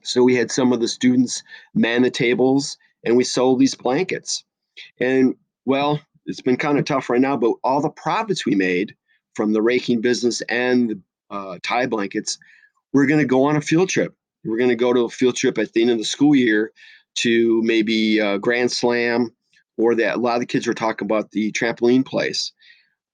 So 0.02 0.22
we 0.22 0.34
had 0.34 0.50
some 0.50 0.72
of 0.72 0.80
the 0.80 0.88
students 0.88 1.42
man 1.74 2.02
the 2.02 2.10
tables 2.10 2.76
and 3.04 3.16
we 3.16 3.24
sold 3.24 3.58
these 3.58 3.74
blankets. 3.74 4.44
And 5.00 5.34
well, 5.64 6.00
it's 6.26 6.40
been 6.40 6.56
kind 6.56 6.78
of 6.78 6.84
tough 6.84 7.08
right 7.08 7.20
now, 7.20 7.36
but 7.36 7.54
all 7.64 7.80
the 7.80 7.90
profits 7.90 8.44
we 8.44 8.54
made 8.54 8.94
from 9.34 9.52
the 9.52 9.62
raking 9.62 10.00
business 10.00 10.42
and 10.42 10.90
the 10.90 11.00
uh, 11.30 11.58
tie 11.62 11.86
blankets, 11.86 12.38
we're 12.92 13.06
going 13.06 13.20
to 13.20 13.26
go 13.26 13.44
on 13.44 13.56
a 13.56 13.60
field 13.60 13.88
trip. 13.88 14.14
We're 14.44 14.58
going 14.58 14.70
to 14.70 14.76
go 14.76 14.92
to 14.92 15.04
a 15.04 15.08
field 15.08 15.36
trip 15.36 15.58
at 15.58 15.72
the 15.72 15.82
end 15.82 15.90
of 15.90 15.98
the 15.98 16.04
school 16.04 16.34
year 16.34 16.72
to 17.16 17.60
maybe 17.62 18.20
uh, 18.20 18.38
Grand 18.38 18.70
Slam 18.70 19.30
or 19.76 19.94
that 19.94 20.16
a 20.16 20.20
lot 20.20 20.34
of 20.34 20.40
the 20.40 20.46
kids 20.46 20.66
were 20.66 20.74
talking 20.74 21.06
about 21.06 21.32
the 21.32 21.52
trampoline 21.52 22.04
place. 22.04 22.52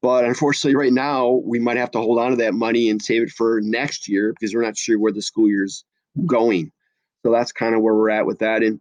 But 0.00 0.24
unfortunately, 0.24 0.74
right 0.74 0.92
now, 0.92 1.40
we 1.44 1.58
might 1.58 1.76
have 1.76 1.92
to 1.92 2.00
hold 2.00 2.18
on 2.18 2.30
to 2.30 2.36
that 2.36 2.54
money 2.54 2.90
and 2.90 3.00
save 3.00 3.22
it 3.22 3.30
for 3.30 3.60
next 3.62 4.08
year 4.08 4.32
because 4.32 4.54
we're 4.54 4.62
not 4.62 4.76
sure 4.76 4.98
where 4.98 5.12
the 5.12 5.22
school 5.22 5.48
year's 5.48 5.84
going. 6.26 6.72
So 7.24 7.30
that's 7.30 7.52
kind 7.52 7.74
of 7.74 7.82
where 7.82 7.94
we're 7.94 8.10
at 8.10 8.26
with 8.26 8.40
that. 8.40 8.62
And 8.62 8.80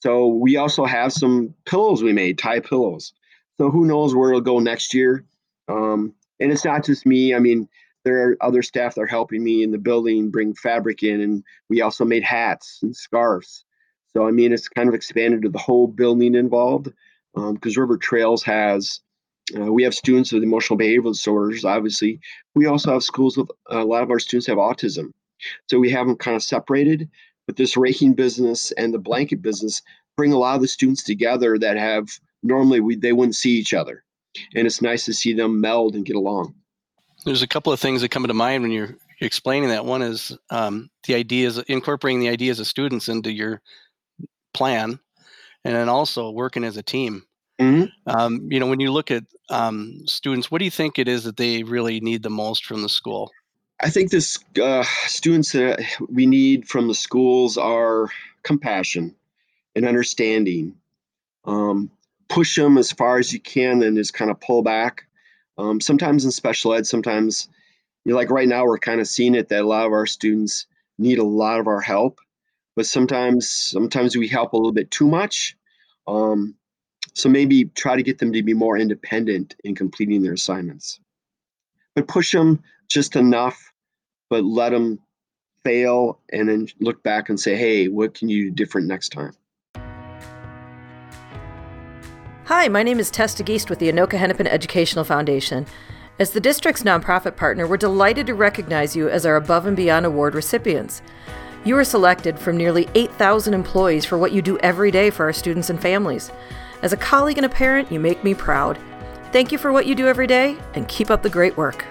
so 0.00 0.26
we 0.26 0.56
also 0.56 0.84
have 0.84 1.12
some 1.12 1.54
pillows 1.66 2.02
we 2.02 2.12
made, 2.12 2.38
tie 2.38 2.60
pillows. 2.60 3.12
So 3.58 3.70
who 3.70 3.86
knows 3.86 4.14
where 4.14 4.30
it'll 4.30 4.40
go 4.40 4.58
next 4.58 4.94
year? 4.94 5.24
Um, 5.68 6.14
and 6.40 6.52
it's 6.52 6.64
not 6.64 6.84
just 6.84 7.06
me. 7.06 7.34
I 7.34 7.38
mean, 7.38 7.68
there 8.04 8.28
are 8.28 8.36
other 8.40 8.62
staff 8.62 8.94
that 8.94 9.00
are 9.02 9.06
helping 9.06 9.42
me 9.42 9.62
in 9.62 9.72
the 9.72 9.78
building 9.78 10.30
bring 10.30 10.54
fabric 10.54 11.02
in, 11.02 11.20
and 11.20 11.42
we 11.68 11.80
also 11.80 12.04
made 12.04 12.22
hats 12.22 12.78
and 12.82 12.94
scarves. 12.94 13.64
So 14.12 14.26
I 14.26 14.30
mean, 14.30 14.52
it's 14.52 14.68
kind 14.68 14.88
of 14.88 14.94
expanded 14.94 15.42
to 15.42 15.48
the 15.48 15.58
whole 15.58 15.88
building 15.88 16.34
involved 16.34 16.92
because 17.34 17.76
um, 17.76 17.82
River 17.82 17.96
Trails 17.96 18.42
has. 18.44 19.00
Uh, 19.56 19.72
we 19.72 19.84
have 19.84 19.94
students 19.94 20.32
with 20.32 20.42
emotional 20.42 20.78
behavioral 20.78 21.12
disorders, 21.12 21.64
obviously. 21.64 22.18
We 22.56 22.66
also 22.66 22.92
have 22.92 23.04
schools 23.04 23.36
with 23.36 23.48
a 23.70 23.84
lot 23.84 24.02
of 24.02 24.10
our 24.10 24.18
students 24.18 24.48
have 24.48 24.58
autism. 24.58 25.12
So 25.70 25.78
we 25.78 25.90
have 25.90 26.08
them 26.08 26.16
kind 26.16 26.34
of 26.34 26.42
separated. 26.42 27.08
But 27.46 27.56
this 27.56 27.76
raking 27.76 28.14
business 28.14 28.72
and 28.72 28.92
the 28.92 28.98
blanket 28.98 29.42
business 29.42 29.82
bring 30.16 30.32
a 30.32 30.38
lot 30.38 30.56
of 30.56 30.62
the 30.62 30.68
students 30.68 31.04
together 31.04 31.58
that 31.58 31.76
have 31.76 32.18
normally 32.42 32.80
we, 32.80 32.96
they 32.96 33.12
wouldn't 33.12 33.36
see 33.36 33.52
each 33.52 33.74
other. 33.74 34.02
And 34.54 34.66
it's 34.66 34.82
nice 34.82 35.04
to 35.06 35.14
see 35.14 35.32
them 35.32 35.60
meld 35.60 35.94
and 35.94 36.04
get 36.04 36.16
along. 36.16 36.54
There's 37.24 37.42
a 37.42 37.48
couple 37.48 37.72
of 37.72 37.80
things 37.80 38.02
that 38.02 38.10
come 38.10 38.26
to 38.26 38.34
mind 38.34 38.62
when 38.62 38.70
you're 38.70 38.96
explaining 39.20 39.70
that. 39.70 39.84
One 39.84 40.02
is 40.02 40.36
um, 40.50 40.90
the 41.06 41.14
ideas, 41.14 41.58
incorporating 41.58 42.20
the 42.20 42.28
ideas 42.28 42.60
of 42.60 42.66
students 42.66 43.08
into 43.08 43.32
your 43.32 43.62
plan, 44.52 44.98
and 45.64 45.74
then 45.74 45.88
also 45.88 46.30
working 46.30 46.64
as 46.64 46.76
a 46.76 46.82
team. 46.82 47.24
Mm-hmm. 47.58 48.10
Um, 48.10 48.48
you 48.50 48.60
know, 48.60 48.66
when 48.66 48.80
you 48.80 48.92
look 48.92 49.10
at 49.10 49.24
um, 49.48 50.02
students, 50.06 50.50
what 50.50 50.58
do 50.58 50.64
you 50.64 50.70
think 50.70 50.98
it 50.98 51.08
is 51.08 51.24
that 51.24 51.36
they 51.36 51.62
really 51.62 52.00
need 52.00 52.22
the 52.22 52.30
most 52.30 52.66
from 52.66 52.82
the 52.82 52.88
school? 52.88 53.32
I 53.80 53.90
think 53.90 54.10
this 54.10 54.38
uh, 54.62 54.84
students 55.06 55.52
that 55.52 55.80
we 56.08 56.26
need 56.26 56.68
from 56.68 56.88
the 56.88 56.94
schools 56.94 57.58
are 57.58 58.08
compassion 58.42 59.14
and 59.74 59.86
understanding. 59.86 60.76
Um, 61.44 61.90
push 62.28 62.56
them 62.56 62.78
as 62.78 62.92
far 62.92 63.18
as 63.18 63.32
you 63.32 63.40
can, 63.40 63.82
and 63.82 63.96
just 63.96 64.14
kind 64.14 64.30
of 64.30 64.40
pull 64.40 64.62
back. 64.62 65.04
Um, 65.58 65.80
sometimes 65.80 66.24
in 66.24 66.30
special 66.30 66.74
ed, 66.74 66.86
sometimes 66.86 67.48
you 68.04 68.14
like 68.14 68.30
right 68.30 68.48
now, 68.48 68.64
we're 68.64 68.78
kind 68.78 69.00
of 69.00 69.08
seeing 69.08 69.34
it 69.34 69.48
that 69.48 69.62
a 69.62 69.66
lot 69.66 69.86
of 69.86 69.92
our 69.92 70.06
students 70.06 70.66
need 70.98 71.18
a 71.18 71.24
lot 71.24 71.60
of 71.60 71.66
our 71.66 71.80
help, 71.80 72.20
but 72.74 72.86
sometimes 72.86 73.50
sometimes 73.50 74.16
we 74.16 74.28
help 74.28 74.52
a 74.52 74.56
little 74.56 74.72
bit 74.72 74.90
too 74.90 75.08
much. 75.08 75.56
Um, 76.06 76.54
so 77.14 77.28
maybe 77.28 77.64
try 77.64 77.96
to 77.96 78.02
get 78.02 78.18
them 78.18 78.32
to 78.32 78.42
be 78.42 78.54
more 78.54 78.76
independent 78.76 79.56
in 79.64 79.74
completing 79.74 80.22
their 80.22 80.34
assignments. 80.34 81.00
But 81.94 82.08
push 82.08 82.32
them 82.32 82.62
just 82.88 83.16
enough, 83.16 83.72
but 84.28 84.44
let 84.44 84.70
them 84.70 85.00
fail 85.64 86.20
and 86.32 86.48
then 86.48 86.68
look 86.80 87.02
back 87.02 87.28
and 87.28 87.40
say, 87.40 87.56
hey, 87.56 87.88
what 87.88 88.14
can 88.14 88.28
you 88.28 88.50
do 88.50 88.54
different 88.54 88.86
next 88.86 89.08
time? 89.08 89.32
Hi, 92.46 92.68
my 92.68 92.84
name 92.84 93.00
is 93.00 93.10
Testa 93.10 93.42
Geist 93.42 93.68
with 93.68 93.80
the 93.80 93.90
Anoka 93.90 94.16
Hennepin 94.16 94.46
Educational 94.46 95.02
Foundation. 95.02 95.66
As 96.20 96.30
the 96.30 96.38
district's 96.38 96.84
nonprofit 96.84 97.34
partner, 97.34 97.66
we're 97.66 97.76
delighted 97.76 98.24
to 98.28 98.34
recognize 98.34 98.94
you 98.94 99.08
as 99.08 99.26
our 99.26 99.34
Above 99.34 99.66
and 99.66 99.76
Beyond 99.76 100.06
Award 100.06 100.36
recipients. 100.36 101.02
You 101.64 101.76
are 101.76 101.82
selected 101.82 102.38
from 102.38 102.56
nearly 102.56 102.88
8,000 102.94 103.52
employees 103.52 104.04
for 104.04 104.16
what 104.16 104.30
you 104.30 104.42
do 104.42 104.58
every 104.58 104.92
day 104.92 105.10
for 105.10 105.24
our 105.24 105.32
students 105.32 105.70
and 105.70 105.82
families. 105.82 106.30
As 106.82 106.92
a 106.92 106.96
colleague 106.96 107.36
and 107.36 107.46
a 107.46 107.48
parent, 107.48 107.90
you 107.90 107.98
make 107.98 108.22
me 108.22 108.32
proud. 108.32 108.78
Thank 109.32 109.50
you 109.50 109.58
for 109.58 109.72
what 109.72 109.86
you 109.86 109.96
do 109.96 110.06
every 110.06 110.28
day 110.28 110.56
and 110.74 110.86
keep 110.86 111.10
up 111.10 111.24
the 111.24 111.28
great 111.28 111.56
work. 111.56 111.84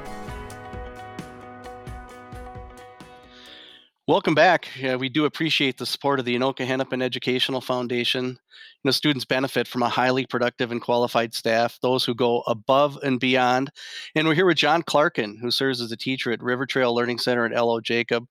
Welcome 4.07 4.35
back. 4.35 4.69
Yeah, 4.79 4.95
we 4.95 5.09
do 5.09 5.25
appreciate 5.25 5.79
the 5.79 5.85
support 5.85 6.19
of 6.19 6.25
the 6.25 6.38
Anoka 6.38 6.65
Hennepin 6.65 7.01
Educational 7.01 7.59
Foundation. 7.59 8.39
Know, 8.85 8.91
students 8.91 9.25
benefit 9.25 9.67
from 9.67 9.83
a 9.83 9.89
highly 9.89 10.25
productive 10.25 10.71
and 10.71 10.81
qualified 10.81 11.33
staff, 11.33 11.77
those 11.81 12.05
who 12.05 12.13
go 12.13 12.41
above 12.41 12.97
and 13.03 13.19
beyond. 13.19 13.71
And 14.13 14.27
we're 14.27 14.35
here 14.35 14.45
with 14.45 14.57
John 14.57 14.83
Clarkin, 14.83 15.39
who 15.41 15.51
serves 15.51 15.81
as 15.81 15.91
a 15.91 15.97
teacher 15.97 16.31
at 16.31 16.43
River 16.43 16.65
Trail 16.65 16.93
Learning 16.93 17.17
Center 17.17 17.45
at 17.45 17.55
L.O. 17.55 17.81
Jacob 17.81 18.27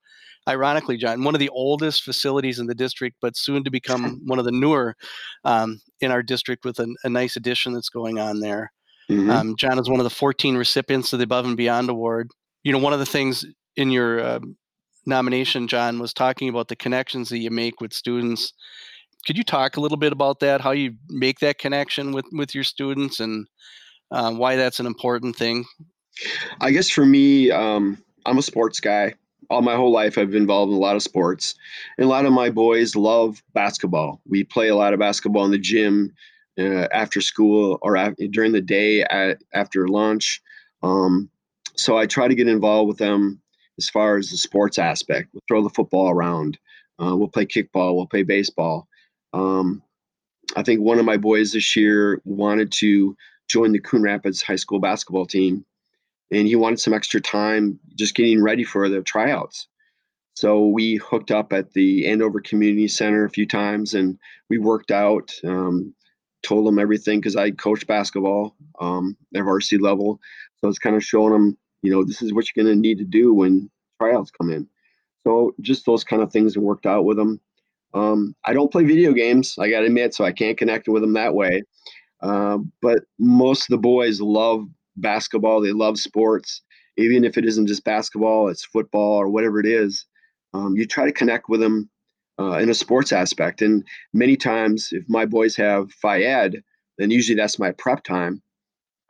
ironically, 0.49 0.97
John, 0.97 1.25
one 1.25 1.35
of 1.35 1.39
the 1.39 1.49
oldest 1.51 2.03
facilities 2.03 2.59
in 2.59 2.67
the 2.67 2.75
district, 2.75 3.17
but 3.21 3.37
soon 3.37 3.65
to 3.65 3.71
become 3.71 4.21
one 4.27 4.39
of 4.39 4.45
the 4.45 4.53
newer 4.53 4.97
um, 5.45 5.81
in 6.01 6.11
our 6.11 6.23
district 6.23 6.65
with 6.65 6.79
a, 6.79 6.95
a, 7.05 7.09
nice 7.09 7.37
addition 7.37 7.73
that's 7.73 7.89
going 7.89 8.19
on 8.19 8.41
there. 8.41 8.73
Mm-hmm. 9.11 9.31
Um, 9.31 9.57
John 9.57 9.79
is 9.79 9.89
one 9.89 10.01
of 10.01 10.05
the 10.05 10.11
14 10.11 10.57
recipients 10.57 11.13
of 11.13 11.19
the 11.19 11.25
Above 11.25 11.47
and 11.47 11.57
Beyond 11.57 11.91
Award. 11.91 12.31
You 12.63 12.73
know, 12.73 12.79
one 12.79 12.93
of 12.93 12.99
the 12.99 13.07
things 13.07 13.45
in 13.77 13.91
your 13.91 14.21
uh, 14.21 14.41
nomination, 15.05 15.69
John, 15.69 15.99
was 15.99 16.15
talking 16.15 16.49
about 16.49 16.69
the 16.69 16.77
connections 16.77 17.29
that 17.29 17.39
you 17.39 17.51
make 17.51 17.81
with 17.81 17.93
students. 17.93 18.53
Could 19.27 19.39
you 19.39 19.45
talk 19.45 19.77
a 19.77 19.81
little 19.81 19.97
bit 19.97 20.13
about 20.13 20.41
that? 20.41 20.61
How 20.61 20.73
you 20.73 20.95
make 21.09 21.41
that 21.41 21.59
connection 21.59 22.13
with 22.13 22.27
with 22.33 22.55
your 22.55 22.65
students, 22.65 23.21
and 23.21 23.47
uh, 24.11 24.33
why 24.33 24.57
that's 24.57 24.81
an 24.81 24.87
important 24.87 25.37
thing? 25.37 25.65
I 26.61 26.71
guess 26.71 26.91
for 26.91 27.05
me, 27.05 27.51
um, 27.51 27.99
I'm 28.27 28.39
a 28.39 28.43
sports 28.43 28.81
guy 28.81 29.15
all 29.51 29.63
my 29.63 29.77
whole 29.77 29.93
life 29.93 30.19
I've 30.19 30.31
been 30.31 30.43
involved 30.43 30.71
in 30.71 30.77
a 30.77 30.81
lot 30.81 30.97
of 30.97 31.03
sports. 31.03 31.55
And 31.99 32.07
a 32.07 32.09
lot 32.09 32.27
of 32.27 32.33
my 32.33 32.51
boys 32.51 32.97
love 32.97 33.43
basketball. 33.53 34.21
We 34.27 34.45
play 34.45 34.69
a 34.69 34.77
lot 34.77 34.93
of 34.93 35.01
basketball 35.01 35.45
in 35.45 35.51
the 35.51 35.59
gym 35.59 36.13
uh, 36.59 36.89
after 36.93 37.21
school 37.21 37.79
or 37.83 37.97
after, 37.97 38.27
during 38.29 38.53
the 38.53 38.61
day 38.61 39.03
at, 39.03 39.43
after 39.53 39.89
lunch. 39.89 40.43
Um, 40.83 41.31
so 41.77 41.97
I 41.97 42.07
try 42.07 42.29
to 42.29 42.35
get 42.35 42.49
involved 42.49 42.89
with 42.89 42.99
them 42.99 43.41
as 43.79 43.89
far 43.89 44.17
as 44.17 44.31
the 44.31 44.37
sports 44.37 44.79
aspect. 44.79 45.31
We'll 45.33 45.43
throw 45.49 45.63
the 45.63 45.71
football 45.71 46.11
around. 46.11 46.59
Uh, 47.03 47.17
we'll 47.17 47.29
play 47.29 47.47
kickball. 47.47 47.97
We'll 47.97 48.07
play 48.07 48.23
baseball. 48.23 48.89
Um, 49.35 49.83
I 50.57 50.63
think 50.63 50.81
one 50.81 50.99
of 50.99 51.05
my 51.05 51.17
boys 51.17 51.53
this 51.53 51.77
year 51.77 52.21
wanted 52.25 52.73
to 52.73 53.17
join 53.49 53.73
the 53.73 53.81
Coon 53.81 54.03
Rapids 54.03 54.43
High 54.43 54.57
School 54.57 54.79
basketball 54.79 55.27
team 55.27 55.65
and 56.31 56.47
he 56.47 56.57
wanted 56.57 56.81
some 56.81 56.95
extra 56.95 57.21
time 57.21 57.79
just 57.97 58.15
getting 58.15 58.43
ready 58.43 58.65
for 58.65 58.89
the 58.89 59.03
tryouts. 59.03 59.69
So 60.35 60.67
we 60.67 60.97
hooked 60.97 61.31
up 61.31 61.53
at 61.53 61.73
the 61.73 62.09
Andover 62.09 62.41
Community 62.41 62.89
Center 62.89 63.25
a 63.25 63.31
few 63.31 63.47
times, 63.47 63.95
and 63.95 64.19
we 64.51 64.59
worked 64.59 64.91
out. 64.91 65.33
Um, 65.45 65.95
told 66.43 66.69
him 66.69 66.79
everything 66.79 67.21
because 67.21 67.37
I 67.37 67.53
coach 67.53 67.87
basketball 67.87 68.55
um, 68.79 69.17
at 69.35 69.45
varsity 69.45 69.79
level, 69.81 70.21
so 70.59 70.69
it's 70.69 70.79
kind 70.79 70.97
of 70.97 71.03
showing 71.05 71.33
him, 71.33 71.57
you 71.83 71.91
know, 71.91 72.05
this 72.05 72.21
is 72.21 72.35
what 72.35 72.45
you're 72.55 72.65
going 72.65 72.75
to 72.75 72.81
need 72.81 72.99
to 72.99 73.05
do 73.05 73.33
when 73.33 73.71
tryouts 73.99 74.31
come 74.31 74.51
in. 74.51 74.69
So 75.27 75.55
just 75.61 75.87
those 75.87 76.05
kind 76.05 76.21
of 76.21 76.31
things 76.31 76.59
worked 76.59 76.85
out 76.85 77.05
with 77.05 77.19
him. 77.19 77.41
Um, 77.95 78.35
I 78.45 78.53
don't 78.53 78.73
play 78.73 78.85
video 78.85 79.13
games, 79.13 79.57
I 79.59 79.71
got 79.71 79.81
to 79.81 79.87
admit, 79.87 80.15
so 80.15 80.25
I 80.25 80.33
can't 80.33 80.59
connect 80.59 80.89
with 80.89 81.03
them 81.03 81.13
that 81.15 81.35
way. 81.35 81.63
Uh, 82.21 82.59
but 82.83 83.01
most 83.19 83.63
of 83.63 83.69
the 83.69 83.79
boys 83.79 84.21
love 84.21 84.67
basketball. 84.97 85.61
They 85.61 85.73
love 85.73 85.99
sports, 85.99 86.63
even 86.97 87.25
if 87.25 87.37
it 87.39 87.45
isn't 87.45 87.67
just 87.67 87.85
basketball, 87.85 88.49
it's 88.49 88.65
football 88.65 89.17
or 89.17 89.29
whatever 89.29 89.61
it 89.61 89.67
is. 89.67 90.07
Um, 90.55 90.77
you 90.77 90.87
try 90.87 91.07
to 91.07 91.13
connect 91.13 91.49
with 91.49 91.61
them 91.61 91.91
uh, 92.39 92.59
in 92.59 92.71
a 92.71 92.75
sports 92.75 93.13
aspect. 93.13 93.63
And 93.63 93.85
many 94.13 94.37
times, 94.37 94.89
if 94.93 95.05
my 95.09 95.27
boys 95.27 95.57
have 95.57 95.93
phy 95.93 96.23
ed, 96.23 96.63
then 96.99 97.11
usually 97.11 97.37
that's 97.37 97.59
my 97.59 97.73
prep 97.73 98.05
time. 98.05 98.43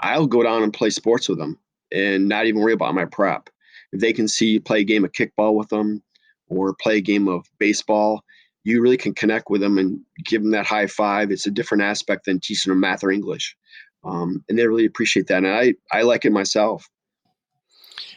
I'll 0.00 0.26
go 0.26 0.42
down 0.42 0.62
and 0.62 0.72
play 0.72 0.90
sports 0.90 1.28
with 1.28 1.38
them 1.38 1.58
and 1.92 2.28
not 2.28 2.46
even 2.46 2.60
worry 2.60 2.72
about 2.72 2.94
my 2.94 3.04
prep. 3.04 3.48
If 3.92 4.00
they 4.00 4.12
can 4.12 4.26
see 4.26 4.58
play 4.58 4.80
a 4.80 4.84
game 4.84 5.04
of 5.04 5.12
kickball 5.12 5.54
with 5.54 5.68
them 5.68 6.02
or 6.48 6.74
play 6.74 6.96
a 6.96 7.02
game 7.02 7.28
of 7.28 7.46
baseball, 7.58 8.24
you 8.64 8.82
really 8.82 8.96
can 8.96 9.14
connect 9.14 9.50
with 9.50 9.60
them 9.60 9.78
and 9.78 10.00
give 10.24 10.42
them 10.42 10.50
that 10.50 10.66
high 10.66 10.86
five. 10.86 11.30
It's 11.30 11.46
a 11.46 11.50
different 11.50 11.84
aspect 11.84 12.24
than 12.24 12.40
teaching 12.40 12.70
them 12.70 12.80
math 12.80 13.04
or 13.04 13.10
English 13.10 13.56
um, 14.04 14.44
and 14.48 14.58
they 14.58 14.66
really 14.66 14.84
appreciate 14.84 15.26
that. 15.28 15.38
And 15.38 15.48
I 15.48 15.74
I 15.92 16.02
like 16.02 16.24
it 16.24 16.32
myself. 16.32 16.88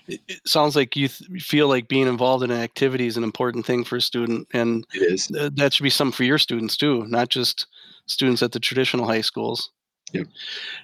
It, 0.08 0.22
sounds 0.46 0.76
like 0.76 0.96
you 0.96 1.10
th- 1.10 1.44
feel 1.44 1.68
like 1.68 1.90
being 1.90 2.08
involved 2.08 2.44
in 2.44 2.52
an 2.52 2.62
activity 2.62 3.08
is 3.08 3.18
an 3.18 3.26
important 3.26 3.66
thing 3.66 3.84
for 3.84 3.98
a 3.98 4.02
student, 4.02 4.48
and 4.54 4.86
it 4.94 5.12
is. 5.14 5.28
Th- 5.28 5.52
that 5.56 5.74
should 5.74 5.84
be 5.84 5.90
something 5.90 6.16
for 6.16 6.24
your 6.24 6.38
students 6.38 6.78
too, 6.78 7.06
not 7.08 7.30
just 7.30 7.68
students 8.06 8.42
at 8.42 8.52
the 8.52 8.60
traditional 8.60 9.06
high 9.06 9.22
schools. 9.22 9.72
Yep. 10.14 10.28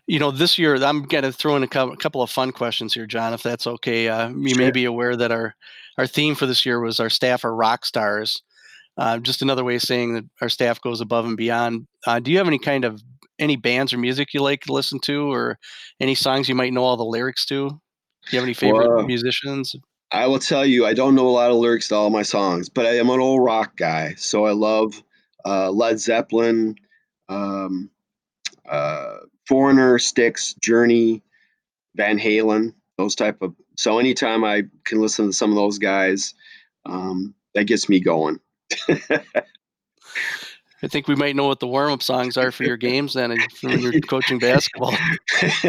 You 0.08 0.20
know, 0.20 0.32
this 0.32 0.60
year 0.60 0.75
I'm 0.75 1.03
going 1.03 1.24
to 1.24 1.32
throw 1.32 1.55
in 1.55 1.63
a 1.63 1.67
couple 1.67 2.22
of 2.22 2.29
fun 2.29 2.51
questions 2.51 2.93
here, 2.93 3.05
John, 3.05 3.34
if 3.34 3.41
that's 3.41 3.65
okay. 3.65 4.10
Uh, 4.10 4.27
you 4.27 4.50
sure. 4.50 4.58
may 4.58 4.72
be 4.72 4.84
aware 4.84 5.15
that 5.15 5.32
our 5.32 5.55
our 5.98 6.08
theme 6.08 6.36
for 6.36 6.46
this 6.46 6.65
year 6.65 6.82
was 6.82 7.00
our 7.00 7.10
staff 7.10 7.46
are 7.46 7.55
rock 7.55 7.86
stars. 7.86 8.41
Uh, 8.97 9.17
just 9.17 9.41
another 9.41 9.63
way 9.63 9.75
of 9.75 9.81
saying 9.81 10.13
that 10.13 10.25
our 10.41 10.50
staff 10.50 10.79
goes 10.81 11.01
above 11.01 11.25
and 11.25 11.38
beyond. 11.38 11.88
Uh, 12.05 12.19
do 12.19 12.31
you 12.31 12.38
have 12.38 12.47
any 12.47 12.59
kind 12.59 12.85
of 12.85 13.01
any 13.39 13.55
bands 13.55 13.91
or 13.91 13.97
music 13.97 14.33
you 14.33 14.41
like 14.41 14.62
to 14.62 14.73
listen 14.73 15.00
to, 15.00 15.31
or 15.31 15.57
any 16.00 16.15
songs 16.15 16.47
you 16.47 16.55
might 16.55 16.73
know 16.73 16.83
all 16.83 16.97
the 16.97 17.03
lyrics 17.03 17.45
to? 17.47 17.69
Do 17.69 17.77
you 18.31 18.39
have 18.39 18.45
any 18.45 18.53
favorite 18.53 18.88
well, 18.88 19.05
musicians? 19.05 19.75
I 20.12 20.27
will 20.27 20.39
tell 20.39 20.65
you, 20.65 20.85
I 20.85 20.93
don't 20.93 21.15
know 21.15 21.27
a 21.27 21.31
lot 21.31 21.50
of 21.50 21.57
lyrics 21.57 21.88
to 21.88 21.95
all 21.95 22.12
my 22.12 22.21
songs, 22.21 22.69
but 22.69 22.85
I 22.85 22.97
am 22.97 23.09
an 23.09 23.19
old 23.19 23.43
rock 23.43 23.75
guy, 23.75 24.13
so 24.15 24.45
I 24.45 24.51
love 24.51 25.01
uh, 25.43 25.71
Led 25.71 26.00
Zeppelin, 26.00 26.75
um, 27.29 27.89
uh, 28.69 29.17
Foreigner, 29.47 29.97
Styx, 29.97 30.53
Journey, 30.62 31.23
Van 31.95 32.19
Halen, 32.19 32.73
those 32.97 33.15
type 33.15 33.41
of. 33.41 33.55
So 33.75 33.97
anytime 33.97 34.43
I 34.43 34.63
can 34.85 35.01
listen 35.01 35.25
to 35.25 35.33
some 35.33 35.50
of 35.50 35.55
those 35.55 35.79
guys, 35.79 36.35
um, 36.85 37.33
that 37.55 37.65
gets 37.65 37.89
me 37.89 38.00
going. 38.00 38.39
I 40.84 40.88
think 40.89 41.08
we 41.08 41.15
might 41.15 41.36
know 41.36 41.48
what 41.48 41.62
the 41.62 41.67
warm 41.67 41.93
up 41.93 42.03
songs 42.03 42.36
are 42.36 42.51
for 42.51 42.65
your 42.65 42.75
games 42.75 43.13
then 43.13 43.38
when 43.62 43.79
you're 43.79 44.01
coaching 44.01 44.38
basketball. 44.38 44.93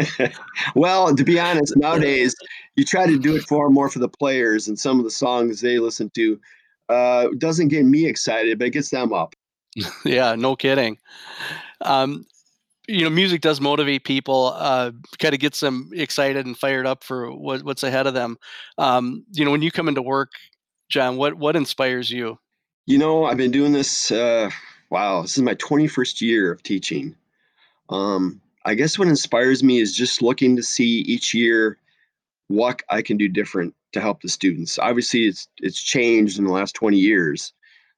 well, 0.75 1.15
to 1.15 1.23
be 1.23 1.39
honest, 1.39 1.75
nowadays 1.77 2.35
you 2.75 2.83
try 2.83 3.07
to 3.07 3.17
do 3.17 3.35
it 3.35 3.43
far 3.43 3.69
more 3.69 3.89
for 3.89 3.99
the 3.99 4.09
players 4.09 4.67
and 4.67 4.77
some 4.77 4.99
of 4.99 5.05
the 5.05 5.11
songs 5.11 5.61
they 5.61 5.79
listen 5.79 6.09
to 6.15 6.37
uh, 6.89 7.29
doesn't 7.37 7.69
get 7.69 7.85
me 7.85 8.05
excited, 8.05 8.59
but 8.59 8.67
it 8.67 8.71
gets 8.71 8.89
them 8.89 9.13
up. 9.13 9.35
yeah, 10.05 10.35
no 10.35 10.55
kidding. 10.55 10.97
Um, 11.81 12.25
you 12.87 13.03
know, 13.03 13.09
music 13.09 13.41
does 13.41 13.61
motivate 13.61 14.03
people, 14.03 14.53
uh, 14.55 14.91
kind 15.17 15.33
of 15.33 15.39
gets 15.39 15.61
them 15.61 15.89
excited 15.93 16.45
and 16.45 16.57
fired 16.57 16.85
up 16.85 17.03
for 17.03 17.31
what, 17.31 17.63
what's 17.63 17.83
ahead 17.83 18.05
of 18.05 18.13
them. 18.13 18.37
Um, 18.77 19.25
you 19.31 19.45
know, 19.45 19.51
when 19.51 19.61
you 19.61 19.71
come 19.71 19.87
into 19.87 20.01
work, 20.01 20.31
John, 20.89 21.17
what 21.17 21.33
what 21.35 21.55
inspires 21.55 22.11
you? 22.11 22.37
You 22.85 22.97
know, 22.97 23.25
I've 23.25 23.37
been 23.37 23.51
doing 23.51 23.71
this. 23.71 24.11
Uh, 24.11 24.49
wow, 24.89 25.21
this 25.23 25.37
is 25.37 25.43
my 25.43 25.55
21st 25.55 26.21
year 26.21 26.51
of 26.51 26.63
teaching. 26.63 27.15
Um, 27.89 28.41
I 28.65 28.75
guess 28.75 28.97
what 28.97 29.07
inspires 29.07 29.63
me 29.63 29.79
is 29.79 29.95
just 29.95 30.21
looking 30.21 30.55
to 30.55 30.63
see 30.63 30.99
each 31.01 31.33
year 31.33 31.77
what 32.47 32.81
I 32.89 33.01
can 33.01 33.17
do 33.17 33.27
different 33.27 33.73
to 33.93 34.01
help 34.01 34.21
the 34.21 34.29
students. 34.29 34.77
Obviously, 34.77 35.27
it's 35.27 35.47
it's 35.57 35.81
changed 35.81 36.37
in 36.37 36.45
the 36.45 36.51
last 36.51 36.75
20 36.75 36.97
years. 36.97 37.53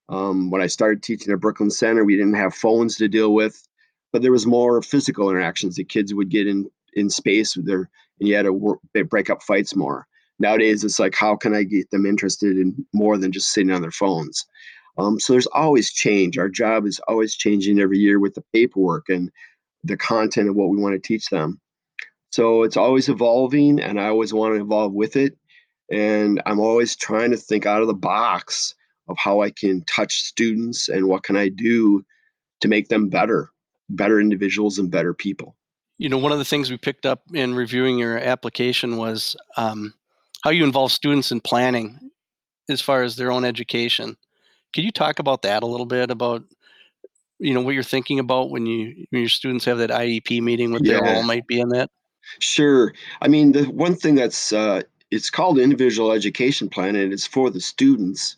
Um, 0.09 0.51
when 0.51 0.61
I 0.61 0.67
started 0.67 1.03
teaching 1.03 1.33
at 1.33 1.41
Brooklyn 1.41 1.69
Center, 1.69 2.05
we 2.05 2.15
didn't 2.15 2.35
have 2.35 2.53
phones 2.53 2.95
to 2.97 3.09
deal 3.09 3.33
with 3.33 3.67
but 4.11 4.21
there 4.21 4.31
was 4.31 4.47
more 4.47 4.81
physical 4.81 5.29
interactions. 5.29 5.75
The 5.75 5.83
kids 5.83 6.13
would 6.13 6.29
get 6.29 6.47
in 6.47 6.69
in 6.93 7.09
space 7.09 7.55
with 7.55 7.67
their, 7.67 7.89
and 8.19 8.27
you 8.27 8.35
had 8.35 8.43
to 8.43 8.53
work, 8.53 8.79
break 9.09 9.29
up 9.29 9.43
fights 9.43 9.75
more. 9.75 10.07
Nowadays, 10.39 10.83
it's 10.83 10.99
like, 10.99 11.15
how 11.15 11.35
can 11.35 11.53
I 11.53 11.63
get 11.63 11.91
them 11.91 12.05
interested 12.05 12.57
in 12.57 12.85
more 12.93 13.17
than 13.17 13.31
just 13.31 13.49
sitting 13.49 13.71
on 13.71 13.81
their 13.81 13.91
phones? 13.91 14.45
Um, 14.97 15.19
so 15.19 15.33
there's 15.33 15.47
always 15.47 15.91
change. 15.91 16.37
Our 16.37 16.49
job 16.49 16.85
is 16.85 16.99
always 17.07 17.35
changing 17.35 17.79
every 17.79 17.99
year 17.99 18.19
with 18.19 18.35
the 18.35 18.43
paperwork 18.53 19.09
and 19.09 19.31
the 19.83 19.97
content 19.97 20.49
of 20.49 20.55
what 20.55 20.69
we 20.69 20.77
want 20.77 20.93
to 20.93 21.07
teach 21.07 21.29
them. 21.29 21.59
So 22.31 22.63
it's 22.63 22.77
always 22.77 23.09
evolving, 23.09 23.79
and 23.79 23.99
I 23.99 24.07
always 24.07 24.33
want 24.33 24.55
to 24.55 24.61
evolve 24.61 24.93
with 24.93 25.15
it. 25.15 25.37
And 25.91 26.41
I'm 26.45 26.59
always 26.59 26.95
trying 26.95 27.31
to 27.31 27.37
think 27.37 27.65
out 27.65 27.81
of 27.81 27.87
the 27.87 27.93
box 27.93 28.75
of 29.07 29.17
how 29.17 29.41
I 29.41 29.51
can 29.51 29.83
touch 29.85 30.23
students 30.23 30.89
and 30.89 31.07
what 31.07 31.23
can 31.23 31.37
I 31.37 31.49
do 31.49 32.03
to 32.61 32.67
make 32.67 32.89
them 32.89 33.07
better 33.09 33.51
better 33.89 34.19
individuals 34.19 34.79
and 34.79 34.91
better 34.91 35.13
people. 35.13 35.55
You 35.97 36.09
know, 36.09 36.17
one 36.17 36.31
of 36.31 36.37
the 36.37 36.45
things 36.45 36.69
we 36.69 36.77
picked 36.77 37.05
up 37.05 37.23
in 37.33 37.55
reviewing 37.55 37.97
your 37.97 38.17
application 38.17 38.97
was 38.97 39.35
um, 39.55 39.93
how 40.43 40.51
you 40.51 40.63
involve 40.63 40.91
students 40.91 41.31
in 41.31 41.41
planning 41.41 41.99
as 42.69 42.81
far 42.81 43.03
as 43.03 43.15
their 43.15 43.31
own 43.31 43.45
education. 43.45 44.17
Could 44.73 44.83
you 44.83 44.91
talk 44.91 45.19
about 45.19 45.41
that 45.43 45.63
a 45.63 45.67
little 45.67 45.85
bit 45.85 46.11
about 46.11 46.43
you 47.39 47.53
know 47.53 47.61
what 47.61 47.73
you're 47.73 47.83
thinking 47.83 48.19
about 48.19 48.49
when 48.49 48.65
you 48.65 49.05
when 49.09 49.21
your 49.21 49.29
students 49.29 49.65
have 49.65 49.77
that 49.77 49.89
IEP 49.89 50.41
meeting, 50.41 50.71
what 50.71 50.83
yeah. 50.83 50.99
their 50.99 51.13
role 51.13 51.23
might 51.23 51.47
be 51.47 51.59
in 51.59 51.69
that? 51.69 51.89
Sure. 52.39 52.93
I 53.21 53.27
mean, 53.27 53.53
the 53.53 53.63
one 53.65 53.95
thing 53.95 54.15
that's 54.15 54.51
uh, 54.51 54.81
it's 55.11 55.29
called 55.29 55.59
individual 55.59 56.11
education 56.11 56.69
plan, 56.69 56.95
and 56.95 57.13
it's 57.13 57.27
for 57.27 57.49
the 57.49 57.61
students. 57.61 58.37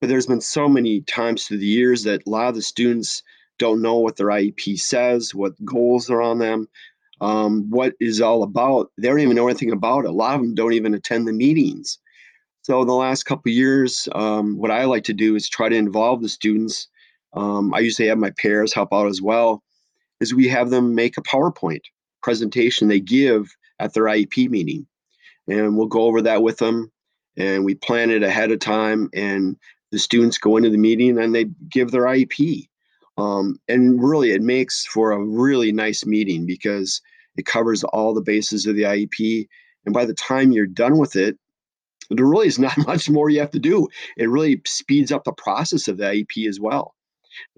But 0.00 0.08
there's 0.08 0.26
been 0.26 0.40
so 0.40 0.68
many 0.68 1.00
times 1.02 1.44
through 1.44 1.58
the 1.58 1.66
years 1.66 2.04
that 2.04 2.22
a 2.24 2.30
lot 2.30 2.48
of 2.48 2.54
the 2.54 2.62
students 2.62 3.22
don't 3.58 3.82
know 3.82 3.96
what 3.96 4.16
their 4.16 4.28
IEP 4.28 4.78
says, 4.78 5.34
what 5.34 5.62
goals 5.64 6.08
are 6.08 6.22
on 6.22 6.38
them, 6.38 6.68
um, 7.20 7.68
what 7.68 7.94
is 7.98 8.20
all 8.20 8.44
about. 8.44 8.92
They 8.96 9.08
don't 9.08 9.18
even 9.18 9.34
know 9.34 9.48
anything 9.48 9.72
about 9.72 10.04
it. 10.04 10.10
A 10.10 10.12
lot 10.12 10.36
of 10.36 10.40
them 10.40 10.54
don't 10.54 10.72
even 10.72 10.94
attend 10.94 11.26
the 11.26 11.32
meetings. 11.32 11.98
So 12.68 12.82
in 12.82 12.86
the 12.86 12.92
last 12.92 13.22
couple 13.22 13.50
years, 13.50 14.10
um, 14.14 14.58
what 14.58 14.70
I 14.70 14.84
like 14.84 15.04
to 15.04 15.14
do 15.14 15.34
is 15.34 15.48
try 15.48 15.70
to 15.70 15.74
involve 15.74 16.20
the 16.20 16.28
students. 16.28 16.86
Um, 17.32 17.72
I 17.72 17.78
usually 17.78 18.08
have 18.08 18.18
my 18.18 18.30
pairs 18.36 18.74
help 18.74 18.92
out 18.92 19.06
as 19.06 19.22
well. 19.22 19.62
Is 20.20 20.34
we 20.34 20.48
have 20.48 20.68
them 20.68 20.94
make 20.94 21.16
a 21.16 21.22
PowerPoint 21.22 21.80
presentation 22.22 22.88
they 22.88 23.00
give 23.00 23.48
at 23.78 23.94
their 23.94 24.02
IEP 24.02 24.50
meeting, 24.50 24.86
and 25.48 25.78
we'll 25.78 25.86
go 25.86 26.02
over 26.02 26.20
that 26.20 26.42
with 26.42 26.58
them, 26.58 26.92
and 27.38 27.64
we 27.64 27.74
plan 27.74 28.10
it 28.10 28.22
ahead 28.22 28.50
of 28.50 28.58
time. 28.58 29.08
And 29.14 29.56
the 29.90 29.98
students 29.98 30.36
go 30.36 30.58
into 30.58 30.68
the 30.68 30.76
meeting 30.76 31.18
and 31.18 31.34
they 31.34 31.46
give 31.70 31.90
their 31.90 32.02
IEP. 32.02 32.68
Um, 33.16 33.58
and 33.68 33.98
really, 33.98 34.32
it 34.32 34.42
makes 34.42 34.84
for 34.84 35.12
a 35.12 35.24
really 35.24 35.72
nice 35.72 36.04
meeting 36.04 36.44
because 36.44 37.00
it 37.38 37.46
covers 37.46 37.82
all 37.82 38.12
the 38.12 38.20
bases 38.20 38.66
of 38.66 38.76
the 38.76 38.82
IEP. 38.82 39.48
And 39.86 39.94
by 39.94 40.04
the 40.04 40.12
time 40.12 40.52
you're 40.52 40.66
done 40.66 40.98
with 40.98 41.16
it, 41.16 41.38
there 42.10 42.26
really 42.26 42.48
is 42.48 42.58
not 42.58 42.76
much 42.86 43.08
more 43.08 43.30
you 43.30 43.40
have 43.40 43.50
to 43.52 43.58
do. 43.58 43.88
It 44.16 44.28
really 44.28 44.60
speeds 44.66 45.12
up 45.12 45.24
the 45.24 45.32
process 45.32 45.88
of 45.88 45.96
the 45.96 46.04
IEP 46.04 46.48
as 46.48 46.60
well. 46.60 46.94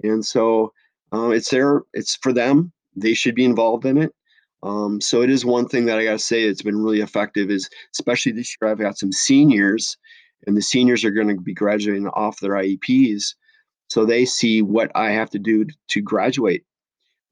And 0.02 0.24
so 0.24 0.72
um, 1.12 1.32
it's 1.32 1.50
there, 1.50 1.82
it's 1.94 2.16
for 2.16 2.32
them. 2.32 2.72
They 2.96 3.14
should 3.14 3.34
be 3.34 3.44
involved 3.44 3.84
in 3.84 3.98
it. 3.98 4.12
Um, 4.62 5.00
so 5.00 5.22
it 5.22 5.30
is 5.30 5.44
one 5.44 5.68
thing 5.68 5.86
that 5.86 5.98
I 5.98 6.04
got 6.04 6.12
to 6.12 6.18
say 6.18 6.42
it's 6.42 6.62
been 6.62 6.82
really 6.82 7.00
effective 7.00 7.50
is 7.50 7.70
especially 7.94 8.32
this 8.32 8.54
year 8.60 8.70
I've 8.70 8.78
got 8.78 8.98
some 8.98 9.12
seniors 9.12 9.96
and 10.46 10.56
the 10.56 10.62
seniors 10.62 11.02
are 11.04 11.10
going 11.10 11.28
to 11.28 11.40
be 11.40 11.54
graduating 11.54 12.08
off 12.08 12.40
their 12.40 12.52
IEPs 12.52 13.34
so 13.90 14.04
they 14.04 14.24
see 14.24 14.62
what 14.62 14.92
I 14.94 15.10
have 15.10 15.30
to 15.30 15.38
do 15.38 15.66
to 15.88 16.00
graduate. 16.00 16.64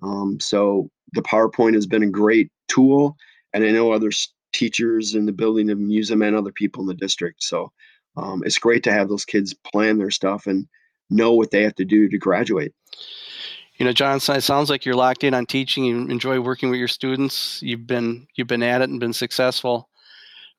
Um, 0.03 0.39
so 0.41 0.91
the 1.13 1.23
PowerPoint 1.23 1.75
has 1.75 1.87
been 1.87 2.03
a 2.03 2.11
great 2.11 2.51
tool, 2.67 3.17
and 3.53 3.65
I 3.65 3.71
know 3.71 3.93
other 3.93 4.11
teachers 4.53 5.15
in 5.15 5.27
the 5.27 5.33
building 5.33 5.71
of 5.71 5.79
them 5.79 6.23
and 6.23 6.37
other 6.37 6.53
people 6.53 6.83
in 6.83 6.89
the 6.89 6.95
district. 6.95 7.43
So 7.43 7.73
um, 8.17 8.43
it's 8.45 8.59
great 8.59 8.83
to 8.85 8.93
have 8.93 9.09
those 9.09 9.25
kids 9.25 9.55
plan 9.55 9.99
their 9.99 10.11
stuff 10.11 10.47
and 10.47 10.67
know 11.11 11.33
what 11.35 11.51
they 11.51 11.63
have 11.63 11.75
to 11.77 11.85
do 11.85 12.09
to 12.09 12.19
graduate. 12.19 12.75
You 13.77 13.87
know, 13.87 13.93
John, 13.93 14.17
it 14.17 14.43
sounds 14.43 14.71
like 14.71 14.85
you're 14.85 14.97
locked 14.97 15.23
in 15.23 15.35
on 15.35 15.47
teaching. 15.47 15.85
You 15.85 16.09
enjoy 16.09 16.41
working 16.41 16.69
with 16.69 16.81
your 16.81 16.89
students. 16.89 17.63
You've 17.63 17.87
been 17.87 18.27
you've 18.35 18.49
been 18.49 18.63
at 18.63 18.83
it 18.83 18.91
and 18.91 18.99
been 18.99 19.13
successful. 19.13 19.89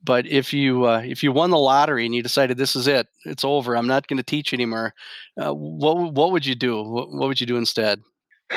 But 0.01 0.25
if 0.25 0.53
you 0.53 0.85
uh, 0.85 1.01
if 1.05 1.21
you 1.21 1.33
won 1.33 1.49
the 1.49 1.57
lottery 1.57 2.05
and 2.05 2.15
you 2.15 2.23
decided 2.23 2.57
this 2.57 2.77
is 2.77 2.87
it, 2.87 3.07
it's 3.25 3.43
over. 3.43 3.75
I'm 3.75 3.87
not 3.87 4.07
going 4.07 4.17
to 4.17 4.23
teach 4.23 4.53
anymore. 4.53 4.93
Uh, 5.37 5.53
what 5.53 6.13
what 6.13 6.31
would 6.31 6.45
you 6.45 6.55
do? 6.55 6.81
What, 6.81 7.11
what 7.11 7.27
would 7.27 7.41
you 7.41 7.47
do 7.47 7.57
instead? 7.57 8.01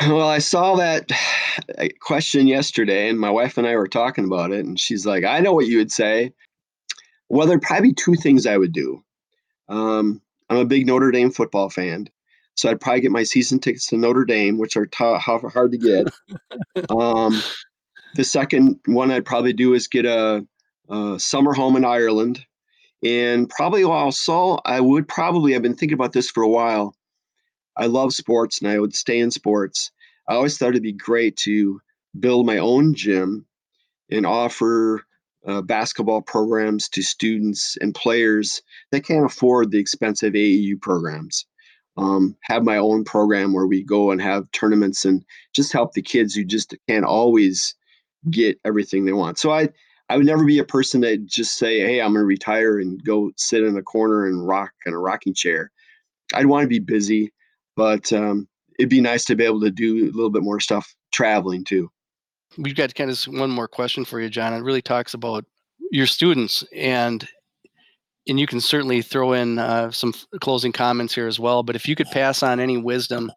Well, 0.00 0.28
I 0.28 0.38
saw 0.38 0.76
that 0.76 1.10
question 2.00 2.46
yesterday, 2.46 3.08
and 3.08 3.18
my 3.18 3.30
wife 3.30 3.58
and 3.58 3.66
I 3.66 3.76
were 3.76 3.88
talking 3.88 4.24
about 4.24 4.52
it, 4.52 4.64
and 4.64 4.78
she's 4.78 5.06
like, 5.06 5.24
"I 5.24 5.40
know 5.40 5.52
what 5.52 5.66
you 5.66 5.78
would 5.78 5.92
say." 5.92 6.32
Well, 7.28 7.46
there'd 7.46 7.62
probably 7.62 7.90
be 7.90 7.94
two 7.94 8.14
things 8.14 8.46
I 8.46 8.58
would 8.58 8.72
do. 8.72 9.02
Um, 9.68 10.20
I'm 10.50 10.58
a 10.58 10.64
big 10.64 10.86
Notre 10.86 11.10
Dame 11.10 11.30
football 11.30 11.70
fan, 11.70 12.08
so 12.54 12.70
I'd 12.70 12.80
probably 12.80 13.00
get 13.00 13.10
my 13.10 13.22
season 13.22 13.58
tickets 13.58 13.86
to 13.86 13.96
Notre 13.96 14.24
Dame, 14.24 14.58
which 14.58 14.76
are 14.76 14.86
t- 14.86 15.16
hard 15.18 15.72
to 15.72 15.78
get. 15.78 16.08
um, 16.90 17.42
the 18.14 18.24
second 18.24 18.78
one 18.86 19.10
I'd 19.10 19.24
probably 19.24 19.52
do 19.52 19.74
is 19.74 19.88
get 19.88 20.04
a 20.04 20.46
uh, 20.88 21.18
summer 21.18 21.52
home 21.52 21.76
in 21.76 21.84
Ireland. 21.84 22.44
And 23.02 23.48
probably 23.48 23.82
also, 23.82 24.58
I 24.64 24.80
would 24.80 25.08
probably, 25.08 25.56
I've 25.56 25.62
been 25.62 25.74
thinking 25.74 25.94
about 25.94 26.12
this 26.12 26.30
for 26.30 26.42
a 26.42 26.48
while. 26.48 26.94
I 27.76 27.86
love 27.86 28.12
sports 28.12 28.60
and 28.60 28.70
I 28.70 28.78
would 28.78 28.94
stay 28.94 29.18
in 29.18 29.30
sports. 29.30 29.90
I 30.28 30.34
always 30.34 30.56
thought 30.56 30.70
it'd 30.70 30.82
be 30.82 30.92
great 30.92 31.36
to 31.38 31.80
build 32.18 32.46
my 32.46 32.58
own 32.58 32.94
gym 32.94 33.46
and 34.10 34.26
offer 34.26 35.04
uh, 35.46 35.62
basketball 35.62 36.22
programs 36.22 36.88
to 36.90 37.02
students 37.02 37.76
and 37.80 37.94
players 37.94 38.62
that 38.90 39.04
can't 39.04 39.26
afford 39.26 39.70
the 39.70 39.78
expensive 39.78 40.34
AAU 40.34 40.80
programs. 40.80 41.46
Um, 41.96 42.36
have 42.42 42.64
my 42.64 42.76
own 42.78 43.04
program 43.04 43.52
where 43.52 43.66
we 43.66 43.82
go 43.82 44.10
and 44.10 44.22
have 44.22 44.50
tournaments 44.52 45.04
and 45.04 45.24
just 45.54 45.72
help 45.72 45.92
the 45.92 46.02
kids 46.02 46.34
who 46.34 46.44
just 46.44 46.74
can't 46.88 47.04
always 47.04 47.74
get 48.30 48.58
everything 48.64 49.04
they 49.04 49.12
want. 49.12 49.38
So 49.38 49.50
I 49.50 49.68
I 50.08 50.16
would 50.16 50.26
never 50.26 50.44
be 50.44 50.58
a 50.58 50.64
person 50.64 51.00
that 51.02 51.26
just 51.26 51.58
say, 51.58 51.80
"Hey, 51.80 52.00
I'm 52.00 52.12
going 52.12 52.22
to 52.22 52.26
retire 52.26 52.78
and 52.78 53.02
go 53.04 53.30
sit 53.36 53.62
in 53.62 53.76
a 53.76 53.82
corner 53.82 54.26
and 54.26 54.46
rock 54.46 54.72
in 54.86 54.94
a 54.94 54.98
rocking 54.98 55.34
chair." 55.34 55.70
I'd 56.34 56.46
want 56.46 56.64
to 56.64 56.68
be 56.68 56.78
busy, 56.78 57.32
but 57.76 58.12
um, 58.12 58.48
it'd 58.78 58.88
be 58.88 59.00
nice 59.00 59.24
to 59.26 59.36
be 59.36 59.44
able 59.44 59.60
to 59.60 59.70
do 59.70 60.04
a 60.04 60.12
little 60.12 60.30
bit 60.30 60.42
more 60.42 60.60
stuff 60.60 60.94
traveling 61.12 61.64
too. 61.64 61.90
We've 62.58 62.76
got 62.76 62.94
kind 62.94 63.10
of 63.10 63.22
one 63.24 63.50
more 63.50 63.68
question 63.68 64.04
for 64.04 64.20
you, 64.20 64.28
John. 64.28 64.52
It 64.52 64.62
really 64.62 64.82
talks 64.82 65.14
about 65.14 65.44
your 65.90 66.06
students 66.06 66.64
and 66.74 67.26
and 68.28 68.38
you 68.38 68.46
can 68.46 68.60
certainly 68.60 69.02
throw 69.02 69.32
in 69.32 69.58
uh, 69.58 69.90
some 69.90 70.14
closing 70.40 70.70
comments 70.70 71.14
here 71.14 71.26
as 71.26 71.40
well. 71.40 71.64
But 71.64 71.74
if 71.74 71.88
you 71.88 71.96
could 71.96 72.06
pass 72.08 72.42
on 72.42 72.60
any 72.60 72.76
wisdom 72.76 73.32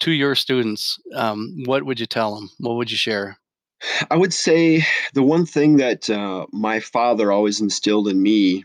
to 0.00 0.10
your 0.10 0.34
students, 0.34 0.98
um, 1.14 1.62
what 1.64 1.84
would 1.84 2.00
you 2.00 2.06
tell 2.06 2.34
them? 2.34 2.50
What 2.58 2.74
would 2.74 2.90
you 2.90 2.96
share? 2.96 3.38
I 4.10 4.16
would 4.16 4.34
say 4.34 4.84
the 5.14 5.22
one 5.22 5.46
thing 5.46 5.76
that 5.76 6.10
uh, 6.10 6.46
my 6.50 6.80
father 6.80 7.30
always 7.30 7.60
instilled 7.60 8.08
in 8.08 8.20
me 8.20 8.64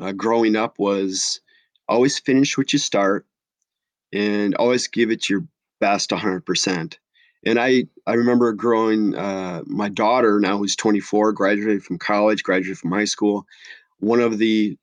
uh, 0.00 0.12
growing 0.12 0.56
up 0.56 0.78
was 0.78 1.40
always 1.88 2.18
finish 2.18 2.58
what 2.58 2.72
you 2.72 2.78
start 2.78 3.26
and 4.12 4.54
always 4.56 4.88
give 4.88 5.10
it 5.10 5.28
your 5.30 5.46
best 5.80 6.10
100%. 6.10 6.98
And 7.44 7.58
I, 7.58 7.86
I 8.06 8.14
remember 8.14 8.52
growing, 8.52 9.14
uh, 9.16 9.62
my 9.66 9.88
daughter 9.88 10.40
now 10.40 10.58
who's 10.58 10.76
24, 10.76 11.32
graduated 11.32 11.84
from 11.84 11.98
college, 11.98 12.42
graduated 12.42 12.78
from 12.78 12.92
high 12.92 13.04
school. 13.06 13.46
One 13.98 14.20
of 14.20 14.38
the 14.38 14.78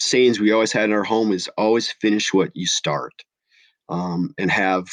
sayings 0.00 0.40
we 0.40 0.52
always 0.52 0.72
had 0.72 0.84
in 0.86 0.92
our 0.92 1.04
home 1.04 1.32
is 1.32 1.48
always 1.58 1.90
finish 1.92 2.32
what 2.34 2.54
you 2.56 2.66
start. 2.66 3.14
um, 3.88 4.34
and 4.38 4.50
have 4.50 4.88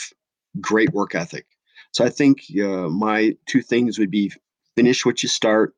great 0.62 0.92
work 0.94 1.16
ethic. 1.16 1.46
So 1.94 2.06
I 2.06 2.10
think 2.10 2.44
uh, 2.62 2.90
my 2.90 3.36
two 3.48 3.62
things 3.62 4.00
would 4.00 4.12
be 4.12 4.32
finish 4.76 5.06
what 5.06 5.24
you 5.24 5.30
start 5.30 5.76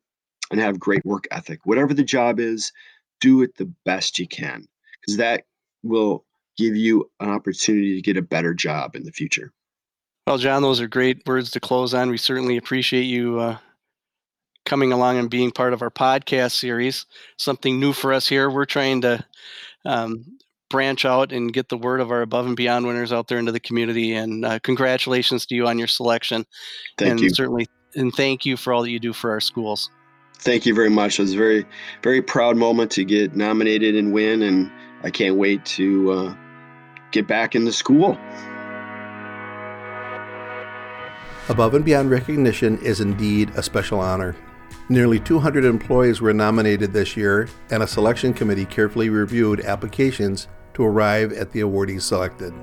and 0.52 0.60
have 0.62 0.80
great 0.80 1.06
work 1.06 1.26
ethic. 1.32 1.62
Whatever 1.66 1.94
the 1.94 2.04
job 2.04 2.40
is, 2.40 2.72
do 3.22 3.42
it 3.44 3.56
the 3.58 3.72
best 3.86 4.20
you 4.20 4.28
can 4.28 4.68
because 5.02 5.18
that 5.18 5.46
will 5.84 6.26
give 6.58 6.76
you 6.76 7.10
an 7.20 7.30
opportunity 7.30 7.96
to 7.96 8.02
get 8.02 8.18
a 8.18 8.22
better 8.22 8.54
job 8.54 8.96
in 8.96 9.04
the 9.04 9.12
future. 9.12 9.52
Well, 10.28 10.38
John, 10.38 10.62
those 10.62 10.80
are 10.80 10.88
great 10.88 11.26
words 11.26 11.52
to 11.52 11.60
close 11.60 11.94
on. 11.94 12.10
We 12.10 12.18
certainly 12.18 12.56
appreciate 12.56 13.04
you 13.04 13.40
uh, 13.40 13.58
coming 14.66 14.94
along 14.94 15.18
and 15.18 15.30
being 15.30 15.52
part 15.52 15.74
of 15.74 15.82
our 15.82 15.90
podcast 15.90 16.52
series. 16.52 17.06
Something 17.38 17.80
new 17.80 17.92
for 17.92 18.14
us 18.14 18.28
here. 18.28 18.50
We're 18.50 18.66
trying 18.66 19.02
to 19.02 19.26
um, 19.86 20.26
branch 20.70 21.04
out 21.04 21.34
and 21.34 21.54
get 21.54 21.70
the 21.70 21.78
word 21.78 22.00
of 22.00 22.10
our 22.10 22.22
above 22.22 22.48
and 22.48 22.56
beyond 22.56 22.88
winners 22.88 23.12
out 23.12 23.28
there 23.28 23.38
into 23.38 23.52
the 23.52 23.60
community. 23.60 24.14
And 24.14 24.46
uh, 24.46 24.60
congratulations 24.60 25.46
to 25.48 25.56
you 25.56 25.68
on 25.68 25.78
your 25.78 25.88
selection. 25.88 26.46
Thank 26.98 27.12
and 27.12 27.20
you. 27.20 27.30
Certainly, 27.30 27.68
and 27.96 28.14
thank 28.14 28.46
you 28.46 28.56
for 28.56 28.72
all 28.72 28.84
that 28.84 28.92
you 28.92 29.00
do 29.00 29.14
for 29.14 29.30
our 29.30 29.42
schools. 29.42 29.90
Thank 30.40 30.66
you 30.66 30.74
very 30.74 30.90
much. 30.90 31.20
It 31.20 31.24
was 31.24 31.34
a 31.34 31.38
very, 31.38 31.66
very 32.02 32.22
proud 32.22 32.58
moment 32.58 32.92
to 32.92 33.06
get 33.06 33.36
nominated 33.36 33.96
and 33.96 34.12
win, 34.12 34.42
and 34.42 34.72
I 35.04 35.10
can't 35.10 35.36
wait 35.36 35.64
to 35.66 36.12
uh, 36.12 36.36
get 37.14 37.28
back 37.28 37.56
in 37.56 37.64
the 37.64 37.72
school. 37.72 38.18
Above 41.50 41.76
and 41.76 41.86
Beyond 41.86 42.10
recognition 42.10 42.78
is 42.80 43.00
indeed 43.00 43.52
a 43.56 43.64
special 43.64 44.00
honor. 44.00 44.36
Nearly 44.90 45.20
200 45.20 45.64
employees 45.64 46.20
were 46.20 46.34
nominated 46.34 46.92
this 46.92 47.16
year, 47.16 47.48
and 47.70 47.84
a 47.84 47.88
selection 47.88 48.34
committee 48.34 48.66
carefully 48.66 49.10
reviewed 49.10 49.62
applications 49.62 50.48
to 50.74 50.84
arrive 50.84 51.32
at 51.34 51.52
the 51.52 51.62
awardees 51.62 52.02
selected. 52.02 52.54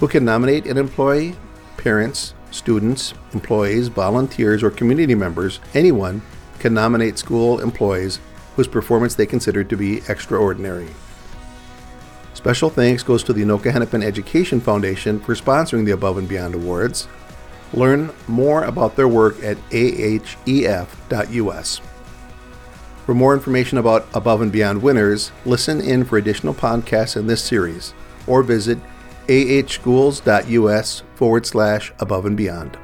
Who 0.00 0.08
can 0.08 0.24
nominate 0.24 0.66
an 0.66 0.78
employee? 0.78 1.34
Parents, 1.76 2.34
students, 2.50 3.14
employees, 3.32 3.88
volunteers, 3.88 4.62
or 4.62 4.70
community 4.70 5.14
members, 5.14 5.60
anyone 5.74 6.22
can 6.58 6.72
nominate 6.72 7.18
school 7.18 7.60
employees 7.60 8.20
whose 8.56 8.68
performance 8.68 9.14
they 9.14 9.26
consider 9.26 9.64
to 9.64 9.76
be 9.76 10.02
extraordinary. 10.08 10.88
Special 12.34 12.70
thanks 12.70 13.02
goes 13.02 13.22
to 13.24 13.32
the 13.32 13.42
Anoka 13.42 13.72
Hennepin 13.72 14.02
Education 14.02 14.60
Foundation 14.60 15.20
for 15.20 15.34
sponsoring 15.34 15.84
the 15.84 15.92
Above 15.92 16.18
and 16.18 16.28
Beyond 16.28 16.54
Awards. 16.54 17.08
Learn 17.72 18.12
more 18.28 18.64
about 18.64 18.96
their 18.96 19.08
work 19.08 19.42
at 19.42 19.56
ahef.us. 19.70 21.80
For 23.06 23.14
more 23.14 23.34
information 23.34 23.78
about 23.78 24.06
Above 24.14 24.40
and 24.40 24.52
Beyond 24.52 24.82
winners, 24.82 25.32
listen 25.44 25.80
in 25.80 26.04
for 26.04 26.16
additional 26.16 26.54
podcasts 26.54 27.16
in 27.16 27.26
this 27.26 27.42
series 27.42 27.92
or 28.26 28.42
visit 28.42 28.78
ahschools.us 29.26 31.02
forward 31.14 31.46
slash 31.46 31.92
above 31.98 32.26
and 32.26 32.36
beyond. 32.36 32.78